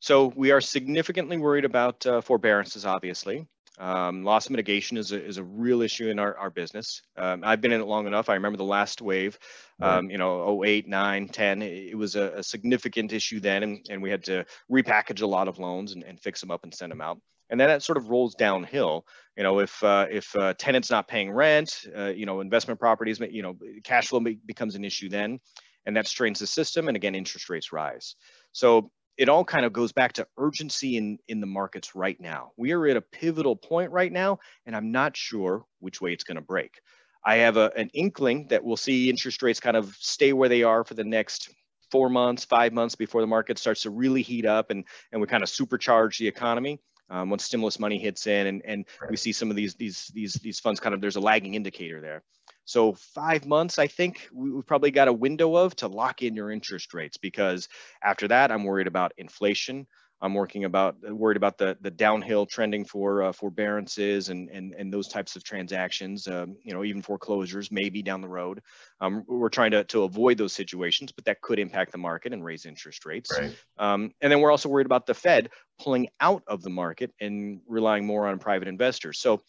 So 0.00 0.32
we 0.36 0.52
are 0.52 0.60
significantly 0.62 1.36
worried 1.36 1.66
about 1.66 2.04
uh, 2.06 2.22
forbearances, 2.22 2.86
obviously. 2.86 3.46
Um, 3.78 4.22
loss 4.22 4.48
mitigation 4.48 4.96
is 4.96 5.12
a, 5.12 5.22
is 5.22 5.36
a 5.36 5.44
real 5.44 5.82
issue 5.82 6.08
in 6.08 6.18
our, 6.18 6.36
our 6.38 6.50
business. 6.50 7.02
Um, 7.16 7.42
I've 7.44 7.60
been 7.60 7.72
in 7.72 7.80
it 7.80 7.86
long 7.86 8.06
enough. 8.06 8.28
I 8.28 8.34
remember 8.34 8.56
the 8.56 8.64
last 8.64 9.02
wave, 9.02 9.36
um, 9.82 10.10
you 10.10 10.16
know, 10.16 10.62
08, 10.64 10.86
9, 10.86 11.28
10. 11.28 11.62
It, 11.62 11.98
was 11.98 12.14
a, 12.14 12.34
a, 12.36 12.42
significant 12.42 13.12
issue 13.12 13.40
then, 13.40 13.64
and, 13.64 13.86
and 13.90 14.00
we 14.00 14.10
had 14.10 14.22
to 14.24 14.44
repackage 14.70 15.22
a 15.22 15.26
lot 15.26 15.48
of 15.48 15.58
loans 15.58 15.92
and, 15.92 16.04
and 16.04 16.20
fix 16.20 16.40
them 16.40 16.52
up 16.52 16.62
and 16.62 16.72
send 16.72 16.92
them 16.92 17.00
out 17.00 17.18
and 17.50 17.60
then 17.60 17.68
that 17.68 17.82
sort 17.82 17.96
of 17.96 18.08
rolls 18.08 18.34
downhill. 18.34 19.06
You 19.36 19.42
know, 19.42 19.58
if 19.60 19.82
uh, 19.82 20.06
if 20.10 20.34
uh, 20.36 20.54
tenants 20.54 20.90
not 20.90 21.08
paying 21.08 21.30
rent, 21.30 21.86
uh, 21.96 22.06
you 22.06 22.26
know, 22.26 22.40
investment 22.40 22.80
properties, 22.80 23.20
you 23.20 23.42
know, 23.42 23.56
cash 23.84 24.08
flow 24.08 24.20
becomes 24.20 24.74
an 24.74 24.84
issue 24.84 25.08
then, 25.08 25.40
and 25.86 25.96
that 25.96 26.06
strains 26.06 26.38
the 26.38 26.46
system. 26.46 26.88
And 26.88 26.96
again, 26.96 27.14
interest 27.14 27.50
rates 27.50 27.72
rise. 27.72 28.16
So 28.52 28.90
it 29.16 29.28
all 29.28 29.44
kind 29.44 29.64
of 29.64 29.72
goes 29.72 29.92
back 29.92 30.14
to 30.14 30.26
urgency 30.38 30.96
in 30.96 31.18
in 31.28 31.40
the 31.40 31.46
markets 31.46 31.94
right 31.94 32.20
now. 32.20 32.52
We 32.56 32.72
are 32.72 32.86
at 32.86 32.96
a 32.96 33.00
pivotal 33.00 33.56
point 33.56 33.90
right 33.90 34.12
now, 34.12 34.38
and 34.66 34.76
I'm 34.76 34.92
not 34.92 35.16
sure 35.16 35.64
which 35.80 36.00
way 36.00 36.12
it's 36.12 36.24
going 36.24 36.36
to 36.36 36.42
break. 36.42 36.80
I 37.26 37.36
have 37.36 37.56
a, 37.56 37.72
an 37.76 37.90
inkling 37.94 38.48
that 38.48 38.62
we'll 38.62 38.76
see 38.76 39.08
interest 39.08 39.42
rates 39.42 39.60
kind 39.60 39.76
of 39.76 39.96
stay 39.98 40.32
where 40.32 40.48
they 40.48 40.62
are 40.62 40.84
for 40.84 40.94
the 40.94 41.04
next 41.04 41.48
four 41.90 42.10
months, 42.10 42.44
five 42.44 42.72
months 42.72 42.94
before 42.94 43.20
the 43.20 43.26
market 43.26 43.58
starts 43.58 43.82
to 43.82 43.90
really 43.90 44.20
heat 44.20 44.44
up 44.44 44.70
and, 44.70 44.84
and 45.12 45.20
we 45.20 45.26
kind 45.26 45.42
of 45.42 45.48
supercharge 45.48 46.18
the 46.18 46.28
economy 46.28 46.80
um, 47.10 47.30
once 47.30 47.44
stimulus 47.44 47.78
money 47.78 47.98
hits 47.98 48.26
in 48.26 48.46
and, 48.46 48.62
and 48.64 48.84
right. 49.00 49.10
we 49.10 49.16
see 49.16 49.32
some 49.32 49.50
of 49.50 49.56
these 49.56 49.74
these 49.74 50.10
these 50.14 50.34
these 50.34 50.60
funds 50.60 50.80
kind 50.80 50.94
of 50.94 51.00
there's 51.00 51.16
a 51.16 51.20
lagging 51.20 51.54
indicator 51.54 52.00
there 52.00 52.22
so 52.64 52.92
five 52.94 53.46
months 53.46 53.78
i 53.78 53.86
think 53.86 54.28
we've 54.32 54.66
probably 54.66 54.90
got 54.90 55.08
a 55.08 55.12
window 55.12 55.56
of 55.56 55.74
to 55.76 55.86
lock 55.88 56.22
in 56.22 56.34
your 56.34 56.50
interest 56.50 56.94
rates 56.94 57.16
because 57.16 57.68
after 58.02 58.28
that 58.28 58.50
i'm 58.50 58.64
worried 58.64 58.86
about 58.86 59.12
inflation 59.18 59.86
I'm 60.20 60.34
working 60.34 60.64
about 60.64 60.96
worried 61.02 61.36
about 61.36 61.58
the 61.58 61.76
the 61.80 61.90
downhill 61.90 62.46
trending 62.46 62.84
for 62.84 63.22
uh, 63.22 63.32
forbearances 63.32 64.30
and 64.30 64.48
and 64.50 64.74
and 64.74 64.92
those 64.92 65.08
types 65.08 65.36
of 65.36 65.44
transactions. 65.44 66.26
Um, 66.26 66.56
you 66.62 66.72
know, 66.72 66.84
even 66.84 67.02
foreclosures 67.02 67.70
maybe 67.70 68.02
down 68.02 68.20
the 68.20 68.28
road. 68.28 68.60
Um, 69.00 69.24
we're 69.26 69.48
trying 69.48 69.72
to 69.72 69.84
to 69.84 70.04
avoid 70.04 70.38
those 70.38 70.52
situations, 70.52 71.12
but 71.12 71.24
that 71.26 71.40
could 71.42 71.58
impact 71.58 71.92
the 71.92 71.98
market 71.98 72.32
and 72.32 72.44
raise 72.44 72.64
interest 72.64 73.04
rates. 73.04 73.30
Right. 73.38 73.54
Um, 73.78 74.12
and 74.20 74.32
then 74.32 74.40
we're 74.40 74.50
also 74.50 74.68
worried 74.68 74.86
about 74.86 75.06
the 75.06 75.14
Fed 75.14 75.50
pulling 75.78 76.08
out 76.20 76.42
of 76.46 76.62
the 76.62 76.70
market 76.70 77.12
and 77.20 77.60
relying 77.66 78.06
more 78.06 78.26
on 78.26 78.38
private 78.38 78.68
investors. 78.68 79.18
So. 79.18 79.42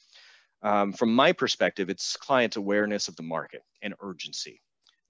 Um, 0.64 0.94
from 0.94 1.14
my 1.14 1.32
perspective, 1.32 1.92
it's 1.92 2.18
client 2.18 2.56
awareness 2.56 3.08
of 3.08 3.16
the 3.18 3.22
market 3.22 3.62
and 3.84 3.94
urgency. 4.02 4.62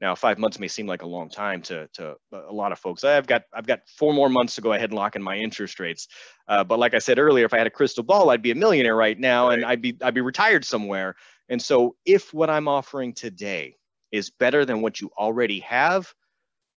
Now, 0.01 0.13
five 0.13 0.37
months 0.37 0.59
may 0.59 0.67
seem 0.67 0.87
like 0.87 1.03
a 1.03 1.07
long 1.07 1.29
time 1.29 1.61
to, 1.63 1.87
to 1.93 2.15
a 2.33 2.51
lot 2.51 2.73
of 2.73 2.79
folks. 2.79 3.03
I've 3.03 3.27
got 3.27 3.43
I've 3.53 3.65
got 3.65 3.79
four 3.87 4.13
more 4.13 4.29
months 4.29 4.55
to 4.55 4.61
go 4.61 4.73
ahead 4.73 4.89
and 4.89 4.93
lock 4.93 5.15
in 5.15 5.23
my 5.23 5.37
interest 5.37 5.79
rates. 5.79 6.07
Uh, 6.47 6.63
but 6.63 6.79
like 6.79 6.93
I 6.93 6.99
said 6.99 7.17
earlier, 7.17 7.45
if 7.45 7.53
I 7.53 7.57
had 7.57 7.67
a 7.67 7.71
crystal 7.71 8.03
ball, 8.03 8.29
I'd 8.29 8.41
be 8.41 8.51
a 8.51 8.55
millionaire 8.55 8.95
right 8.95 9.17
now, 9.17 9.47
right. 9.47 9.59
and 9.59 9.65
I'd 9.65 9.81
be 9.81 9.97
I'd 10.01 10.13
be 10.13 10.21
retired 10.21 10.65
somewhere. 10.65 11.15
And 11.47 11.61
so, 11.61 11.95
if 12.05 12.33
what 12.33 12.49
I'm 12.49 12.67
offering 12.67 13.13
today 13.13 13.77
is 14.11 14.31
better 14.31 14.65
than 14.65 14.81
what 14.81 14.99
you 14.99 15.11
already 15.17 15.59
have, 15.61 16.13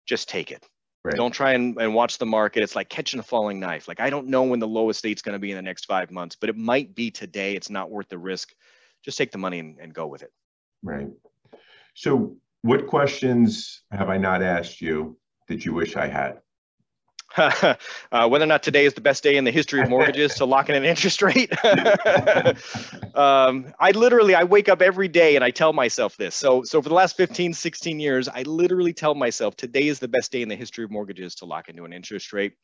just 0.06 0.28
take 0.28 0.50
it. 0.50 0.66
Right. 1.02 1.14
Don't 1.14 1.32
try 1.32 1.52
and, 1.52 1.80
and 1.80 1.94
watch 1.94 2.18
the 2.18 2.26
market. 2.26 2.64
It's 2.64 2.74
like 2.74 2.88
catching 2.88 3.20
a 3.20 3.22
falling 3.22 3.60
knife. 3.60 3.88
Like 3.88 4.00
I 4.00 4.10
don't 4.10 4.26
know 4.26 4.42
when 4.42 4.58
the 4.58 4.68
lowest 4.68 4.98
state's 4.98 5.22
going 5.22 5.34
to 5.34 5.38
be 5.38 5.52
in 5.52 5.56
the 5.56 5.62
next 5.62 5.86
five 5.86 6.10
months, 6.10 6.36
but 6.38 6.50
it 6.50 6.56
might 6.56 6.94
be 6.94 7.10
today. 7.10 7.54
It's 7.54 7.70
not 7.70 7.90
worth 7.90 8.08
the 8.08 8.18
risk. 8.18 8.52
Just 9.04 9.16
take 9.16 9.30
the 9.30 9.38
money 9.38 9.60
and, 9.60 9.78
and 9.78 9.94
go 9.94 10.06
with 10.06 10.22
it. 10.22 10.32
Right. 10.82 11.06
So 11.94 12.36
what 12.66 12.86
questions 12.86 13.82
have 13.92 14.08
I 14.08 14.18
not 14.18 14.42
asked 14.42 14.80
you 14.80 15.16
that 15.48 15.64
you 15.64 15.72
wish 15.72 15.96
I 15.96 16.08
had? 16.08 16.40
uh, 17.36 18.28
whether 18.28 18.44
or 18.44 18.46
not 18.46 18.62
today 18.62 18.86
is 18.86 18.94
the 18.94 19.00
best 19.00 19.22
day 19.22 19.36
in 19.36 19.44
the 19.44 19.50
history 19.50 19.80
of 19.80 19.88
mortgages 19.88 20.34
to 20.34 20.44
lock 20.44 20.68
in 20.68 20.74
an 20.74 20.84
interest 20.84 21.22
rate. 21.22 21.52
um, 23.14 23.72
I 23.78 23.90
literally, 23.94 24.34
I 24.34 24.44
wake 24.44 24.68
up 24.68 24.80
every 24.80 25.08
day 25.08 25.36
and 25.36 25.44
I 25.44 25.50
tell 25.50 25.72
myself 25.72 26.16
this. 26.16 26.34
So, 26.34 26.62
so 26.62 26.80
for 26.80 26.88
the 26.88 26.94
last 26.94 27.16
15, 27.16 27.52
16 27.52 28.00
years, 28.00 28.28
I 28.28 28.42
literally 28.42 28.92
tell 28.92 29.14
myself 29.14 29.54
today 29.54 29.88
is 29.88 29.98
the 29.98 30.08
best 30.08 30.32
day 30.32 30.42
in 30.42 30.48
the 30.48 30.56
history 30.56 30.84
of 30.84 30.90
mortgages 30.90 31.34
to 31.36 31.44
lock 31.44 31.68
into 31.68 31.84
an 31.84 31.92
interest 31.92 32.32
rate 32.32 32.54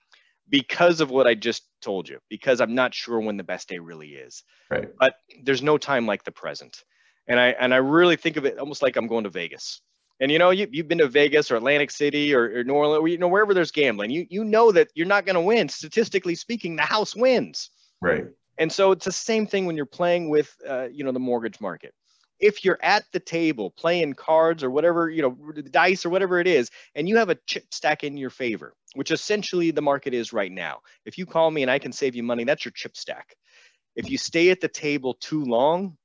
because 0.49 1.01
of 1.01 1.11
what 1.11 1.27
I 1.27 1.35
just 1.35 1.63
told 1.81 2.09
you, 2.09 2.19
because 2.29 2.61
I'm 2.61 2.75
not 2.75 2.95
sure 2.95 3.21
when 3.21 3.37
the 3.37 3.45
best 3.45 3.69
day 3.69 3.79
really 3.79 4.11
is. 4.11 4.43
Right. 4.71 4.89
But 4.99 5.15
there's 5.45 5.63
no 5.63 5.79
time 5.79 6.07
like 6.07 6.25
the 6.25 6.33
present. 6.33 6.83
And 7.29 7.39
I, 7.39 7.49
and 7.49 7.73
I 7.73 7.79
really 7.79 8.17
think 8.17 8.37
of 8.37 8.47
it 8.47 8.59
almost 8.59 8.83
like 8.83 8.97
I'm 8.97 9.07
going 9.07 9.25
to 9.25 9.31
Vegas. 9.31 9.81
And 10.21 10.31
you 10.31 10.39
know, 10.39 10.51
you, 10.51 10.69
you've 10.71 10.89
been 10.89 10.99
to 10.99 11.09
Vegas 11.09 11.51
or 11.51 11.57
Atlantic 11.57 11.91
City 11.91 12.35
or, 12.35 12.59
or 12.59 12.65
New 12.65 12.75
Orleans, 12.75 13.03
or, 13.03 13.09
you 13.09 13.19
know, 13.19 13.29
wherever 13.29 13.55
there's 13.55 13.73
gambling, 13.73 14.11
you 14.11 14.27
you 14.31 14.45
know 14.45 14.71
that 14.73 14.89
you're 14.95 15.07
not 15.07 15.27
going 15.27 15.35
to 15.35 15.41
win. 15.41 15.69
Statistically 15.69 16.35
speaking, 16.35 16.77
the 16.77 16.83
house 16.83 17.17
wins. 17.17 17.71
Right. 18.01 18.27
And 18.59 18.71
so 18.71 18.93
it's 18.93 19.05
the 19.05 19.13
same 19.13 19.47
thing 19.47 19.67
when 19.67 19.77
you're 19.77 19.87
playing 19.87 20.29
with, 20.29 20.55
uh, 20.69 20.89
you 20.93 21.05
know, 21.05 21.13
the 21.13 21.19
mortgage 21.19 21.61
market. 21.61 21.95
If 22.39 22.65
you're 22.65 22.79
at 22.83 23.05
the 23.13 23.21
table 23.21 23.71
playing 23.71 24.15
cards 24.15 24.63
or 24.63 24.71
whatever, 24.71 25.09
you 25.09 25.23
know, 25.23 25.63
dice 25.71 26.05
or 26.05 26.11
whatever 26.11 26.39
it 26.39 26.47
is, 26.47 26.71
and 26.95 27.09
you 27.09 27.17
have 27.17 27.31
a 27.31 27.39
chip 27.47 27.73
stack 27.73 28.05
in 28.05 28.17
your 28.17 28.31
favor, 28.31 28.75
which 28.95 29.11
essentially 29.11 29.71
the 29.71 29.81
market 29.81 30.13
is 30.13 30.33
right 30.33 30.53
now. 30.53 30.81
If 31.05 31.19
you 31.19 31.27
call 31.27 31.51
me 31.51 31.63
and 31.63 31.71
I 31.71 31.79
can 31.79 31.93
save 31.93 32.15
you 32.15 32.23
money, 32.23 32.45
that's 32.45 32.65
your 32.65 32.73
chip 32.73 32.97
stack. 32.97 33.37
If 33.97 34.11
you 34.11 34.19
stay 34.19 34.51
at 34.51 34.61
the 34.61 34.69
table 34.69 35.15
too 35.15 35.45
long, 35.45 35.97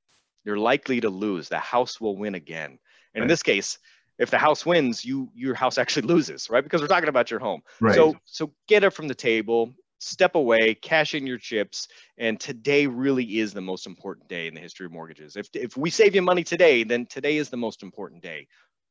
you're 0.45 0.57
likely 0.57 1.01
to 1.01 1.09
lose. 1.09 1.49
The 1.49 1.59
house 1.59 1.99
will 1.99 2.15
win 2.15 2.35
again. 2.35 2.79
And 3.13 3.21
right. 3.21 3.23
in 3.23 3.27
this 3.27 3.43
case, 3.43 3.79
if 4.19 4.29
the 4.29 4.37
house 4.37 4.65
wins, 4.65 5.05
you 5.05 5.29
your 5.33 5.55
house 5.55 5.77
actually 5.83 6.07
loses, 6.07 6.49
right? 6.49 6.63
Because 6.63 6.81
we're 6.81 6.87
talking 6.87 7.09
about 7.09 7.31
your 7.31 7.39
home. 7.39 7.61
Right. 7.79 7.95
So 7.95 8.15
so 8.25 8.51
get 8.67 8.83
up 8.83 8.93
from 8.93 9.07
the 9.07 9.15
table, 9.15 9.73
step 9.99 10.35
away, 10.35 10.75
cash 10.75 11.13
in 11.13 11.27
your 11.27 11.37
chips, 11.37 11.87
and 12.17 12.39
today 12.39 12.87
really 12.87 13.39
is 13.39 13.53
the 13.53 13.61
most 13.61 13.87
important 13.87 14.27
day 14.27 14.47
in 14.47 14.53
the 14.53 14.61
history 14.61 14.85
of 14.85 14.91
mortgages. 14.91 15.35
If 15.35 15.49
if 15.53 15.77
we 15.77 15.89
save 15.89 16.15
you 16.15 16.21
money 16.21 16.43
today, 16.43 16.83
then 16.83 17.05
today 17.05 17.37
is 17.37 17.49
the 17.49 17.57
most 17.57 17.83
important 17.83 18.23
day. 18.23 18.47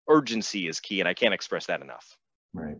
Urgency 0.08 0.68
is 0.68 0.78
key, 0.80 1.00
and 1.00 1.08
I 1.08 1.14
can't 1.14 1.34
express 1.34 1.66
that 1.66 1.82
enough. 1.82 2.16
Right. 2.54 2.76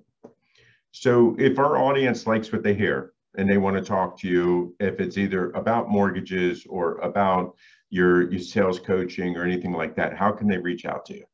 So 0.92 1.36
if 1.38 1.58
our 1.58 1.76
audience 1.76 2.26
likes 2.26 2.50
what 2.52 2.62
they 2.62 2.72
hear 2.72 3.12
and 3.36 3.50
they 3.50 3.58
want 3.58 3.76
to 3.76 3.82
talk 3.82 4.18
to 4.20 4.28
you, 4.28 4.74
if 4.80 4.98
it's 4.98 5.18
either 5.18 5.50
about 5.50 5.90
mortgages 5.90 6.64
or 6.66 6.96
about 6.98 7.54
your, 7.90 8.30
your 8.30 8.40
sales 8.40 8.80
coaching 8.80 9.36
or 9.36 9.44
anything 9.44 9.72
like 9.72 9.94
that, 9.96 10.16
how 10.16 10.32
can 10.32 10.48
they 10.48 10.56
reach 10.56 10.86
out 10.86 11.04
to 11.06 11.14
you? 11.14 11.24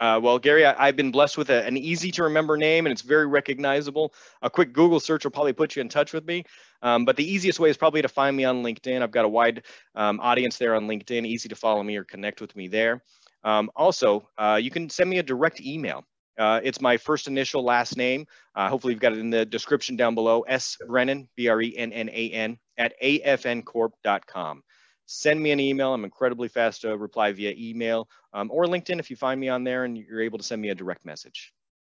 Uh, 0.00 0.20
well, 0.22 0.38
Gary, 0.38 0.66
I, 0.66 0.86
have 0.86 0.96
been 0.96 1.10
blessed 1.10 1.38
with 1.38 1.48
a, 1.48 1.64
an 1.64 1.76
easy 1.76 2.10
to 2.12 2.24
remember 2.24 2.56
name 2.56 2.84
and 2.84 2.92
it's 2.92 3.02
very 3.02 3.26
recognizable. 3.26 4.12
A 4.42 4.50
quick 4.50 4.72
Google 4.72 5.00
search 5.00 5.24
will 5.24 5.30
probably 5.30 5.54
put 5.54 5.74
you 5.74 5.80
in 5.80 5.88
touch 5.88 6.12
with 6.12 6.26
me. 6.26 6.44
Um, 6.82 7.04
but 7.04 7.16
the 7.16 7.24
easiest 7.24 7.58
way 7.58 7.70
is 7.70 7.76
probably 7.76 8.02
to 8.02 8.08
find 8.08 8.36
me 8.36 8.44
on 8.44 8.62
LinkedIn. 8.62 9.02
I've 9.02 9.10
got 9.10 9.24
a 9.24 9.28
wide 9.28 9.62
um, 9.94 10.20
audience 10.20 10.58
there 10.58 10.74
on 10.74 10.86
LinkedIn, 10.86 11.26
easy 11.26 11.48
to 11.48 11.56
follow 11.56 11.82
me 11.82 11.96
or 11.96 12.04
connect 12.04 12.40
with 12.40 12.54
me 12.54 12.68
there. 12.68 13.02
Um, 13.42 13.70
also, 13.74 14.28
uh, 14.36 14.58
you 14.60 14.70
can 14.70 14.90
send 14.90 15.08
me 15.08 15.18
a 15.18 15.22
direct 15.22 15.60
email. 15.60 16.04
Uh, 16.38 16.60
it's 16.62 16.82
my 16.82 16.98
first 16.98 17.28
initial 17.28 17.64
last 17.64 17.96
name. 17.96 18.26
Uh, 18.54 18.68
hopefully, 18.68 18.92
you've 18.92 19.00
got 19.00 19.12
it 19.12 19.18
in 19.18 19.30
the 19.30 19.46
description 19.46 19.96
down 19.96 20.14
below. 20.14 20.42
S 20.42 20.76
Brennan, 20.86 21.28
B 21.34 21.48
R 21.48 21.62
E 21.62 21.74
N 21.78 21.92
N 21.92 22.10
A 22.12 22.30
N, 22.30 22.58
at 22.76 22.92
afncorp.com 23.02 24.62
send 25.06 25.40
me 25.40 25.52
an 25.52 25.60
email. 25.60 25.94
I'm 25.94 26.04
incredibly 26.04 26.48
fast 26.48 26.82
to 26.82 26.96
reply 26.96 27.32
via 27.32 27.54
email 27.56 28.08
um, 28.32 28.50
or 28.52 28.66
LinkedIn 28.66 28.98
if 28.98 29.10
you 29.10 29.16
find 29.16 29.40
me 29.40 29.48
on 29.48 29.64
there 29.64 29.84
and 29.84 29.96
you're 29.96 30.22
able 30.22 30.38
to 30.38 30.44
send 30.44 30.60
me 30.60 30.70
a 30.70 30.74
direct 30.74 31.04
message. 31.04 31.52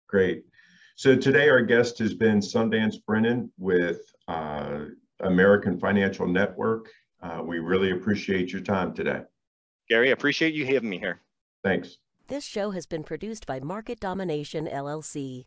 Great. 0.08 0.44
So 0.96 1.16
today 1.16 1.48
our 1.48 1.62
guest 1.62 1.98
has 2.00 2.14
been 2.14 2.40
Sundance 2.40 2.96
Brennan 3.06 3.50
with 3.58 4.00
uh, 4.28 4.86
American 5.20 5.78
Financial 5.78 6.26
Network. 6.26 6.90
Uh, 7.22 7.40
we 7.44 7.60
really 7.60 7.92
appreciate 7.92 8.52
your 8.52 8.62
time 8.62 8.92
today. 8.94 9.22
Gary, 9.88 10.08
I 10.08 10.12
appreciate 10.12 10.54
you 10.54 10.66
having 10.66 10.90
me 10.90 10.98
here. 10.98 11.20
Thanks. 11.62 11.98
This 12.28 12.44
show 12.44 12.70
has 12.70 12.86
been 12.86 13.04
produced 13.04 13.46
by 13.46 13.60
Market 13.60 14.00
Domination 14.00 14.66
LLC. 14.66 15.46